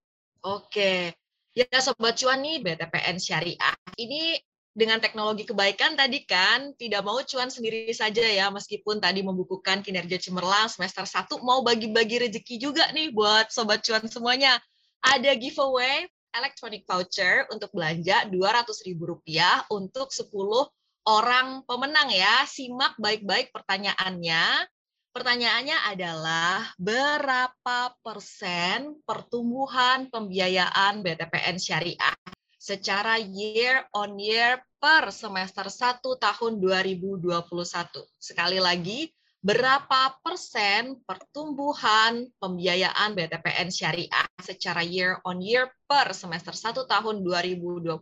Oke. 0.45 1.13
Ya 1.57 1.81
Sobat 1.81 2.21
Cuan 2.21 2.45
nih 2.45 2.61
BTPN 2.61 3.17
Syariah. 3.17 3.73
Ini 3.97 4.37
dengan 4.77 5.01
teknologi 5.01 5.49
kebaikan 5.49 5.97
tadi 5.97 6.21
kan 6.29 6.77
tidak 6.77 7.01
mau 7.01 7.17
cuan 7.25 7.49
sendiri 7.49 7.89
saja 7.97 8.21
ya 8.29 8.53
meskipun 8.53 9.01
tadi 9.01 9.25
membukukan 9.25 9.81
kinerja 9.81 10.21
cemerlang 10.21 10.69
semester 10.69 11.09
1 11.09 11.33
mau 11.41 11.65
bagi-bagi 11.65 12.29
rezeki 12.29 12.61
juga 12.61 12.85
nih 12.93 13.09
buat 13.09 13.49
sobat 13.49 13.81
cuan 13.81 14.05
semuanya. 14.05 14.61
Ada 15.01 15.33
giveaway 15.33 16.05
electronic 16.37 16.85
voucher 16.85 17.49
untuk 17.49 17.73
belanja 17.73 18.29
Rp200.000 18.29 19.73
untuk 19.73 20.13
10 20.13 20.29
orang 21.09 21.65
pemenang 21.65 22.13
ya. 22.13 22.45
Simak 22.45 23.01
baik-baik 23.01 23.49
pertanyaannya. 23.57 24.69
Pertanyaannya 25.17 25.97
adalah 25.97 26.77
berapa 26.77 27.97
persen 28.05 29.01
pertumbuhan 29.01 30.13
pembiayaan 30.13 31.01
BTPN 31.01 31.57
Syariah 31.57 32.13
secara 32.61 33.17
year 33.17 33.89
on 33.97 34.21
year 34.21 34.61
per 34.77 35.09
semester 35.09 35.73
1 35.73 36.05
tahun 36.05 36.61
2021. 36.61 37.33
Sekali 38.21 38.61
lagi, 38.61 39.09
berapa 39.41 40.21
persen 40.21 41.01
pertumbuhan 41.09 42.29
pembiayaan 42.37 43.17
BTPN 43.17 43.73
Syariah 43.73 44.29
secara 44.37 44.85
year 44.85 45.17
on 45.25 45.41
year 45.41 45.65
per 45.89 46.13
semester 46.13 46.53
1 46.53 46.85
tahun 46.85 47.25
2021? 47.25 47.97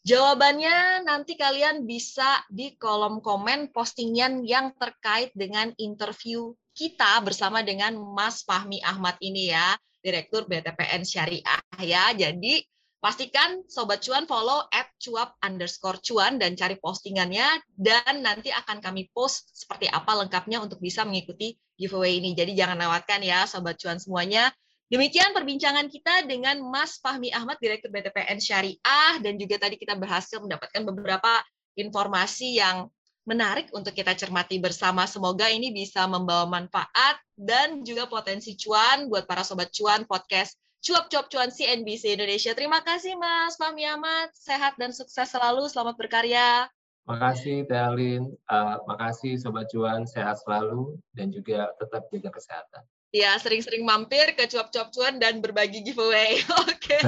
Jawabannya 0.00 1.04
nanti 1.04 1.36
kalian 1.36 1.84
bisa 1.84 2.40
di 2.48 2.72
kolom 2.80 3.20
komen 3.20 3.68
postingan 3.68 4.48
yang 4.48 4.72
terkait 4.72 5.28
dengan 5.36 5.76
interview 5.76 6.56
kita 6.72 7.20
bersama 7.20 7.60
dengan 7.60 8.00
Mas 8.00 8.40
Fahmi 8.40 8.80
Ahmad 8.80 9.20
ini 9.20 9.52
ya, 9.52 9.76
Direktur 10.00 10.48
BTPN 10.48 11.04
Syariah 11.04 11.60
ya. 11.84 12.16
Jadi 12.16 12.64
pastikan 12.96 13.60
Sobat 13.68 14.00
Cuan 14.00 14.24
follow 14.24 14.64
at 14.72 14.88
cuap 14.96 15.36
underscore 15.44 16.00
cuan 16.00 16.40
dan 16.40 16.56
cari 16.56 16.80
postingannya 16.80 17.60
dan 17.76 18.24
nanti 18.24 18.48
akan 18.48 18.80
kami 18.80 19.12
post 19.12 19.52
seperti 19.52 19.92
apa 19.92 20.16
lengkapnya 20.16 20.64
untuk 20.64 20.80
bisa 20.80 21.04
mengikuti 21.04 21.60
giveaway 21.76 22.16
ini. 22.16 22.32
Jadi 22.32 22.56
jangan 22.56 22.80
lewatkan 22.80 23.20
ya 23.20 23.44
Sobat 23.44 23.76
Cuan 23.76 24.00
semuanya. 24.00 24.48
Demikian 24.90 25.30
perbincangan 25.30 25.86
kita 25.86 26.26
dengan 26.26 26.58
Mas 26.66 26.98
Fahmi 26.98 27.30
Ahmad, 27.30 27.62
Direktur 27.62 27.94
BTPN 27.94 28.42
Syariah, 28.42 29.22
dan 29.22 29.38
juga 29.38 29.62
tadi 29.62 29.78
kita 29.78 29.94
berhasil 29.94 30.42
mendapatkan 30.42 30.82
beberapa 30.82 31.38
informasi 31.78 32.58
yang 32.58 32.90
menarik 33.22 33.70
untuk 33.70 33.94
kita 33.94 34.18
cermati 34.18 34.58
bersama. 34.58 35.06
Semoga 35.06 35.46
ini 35.46 35.70
bisa 35.70 36.10
membawa 36.10 36.50
manfaat 36.50 37.22
dan 37.38 37.86
juga 37.86 38.10
potensi 38.10 38.58
cuan 38.58 39.06
buat 39.06 39.30
para 39.30 39.46
sobat 39.46 39.70
cuan 39.70 40.02
podcast 40.10 40.58
Cuap-cuap 40.80 41.28
cuan 41.28 41.52
CNBC 41.52 42.16
Indonesia. 42.16 42.56
Terima 42.56 42.80
kasih 42.80 43.12
Mas 43.20 43.52
Fahmi 43.60 43.84
Ahmad. 43.84 44.32
Sehat 44.32 44.80
dan 44.80 44.96
sukses 44.96 45.28
selalu. 45.28 45.68
Selamat 45.68 45.92
berkarya. 46.00 46.72
Makasih 47.04 47.68
Teh 47.68 47.76
Alin. 47.76 48.32
Uh, 48.48 48.80
makasih 48.88 49.36
Sobat 49.36 49.68
Cuan. 49.68 50.08
Sehat 50.08 50.40
selalu 50.40 50.96
dan 51.12 51.28
juga 51.36 51.68
tetap 51.76 52.08
jaga 52.08 52.32
kesehatan. 52.32 52.82
Ya, 53.10 53.34
sering-sering 53.42 53.82
mampir 53.82 54.38
ke 54.38 54.46
cuap-cuap 54.46 54.94
cuan 54.94 55.18
dan 55.18 55.42
berbagi 55.42 55.82
giveaway. 55.82 56.38
Oke. 56.66 56.94
Okay. 56.94 57.00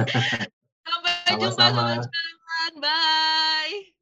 Sampai 0.87 1.13
Sama 1.23 1.31
-sama. 1.31 1.39
jumpa 1.39 1.65
teman-teman. 1.71 2.73
Bye. 2.83 3.92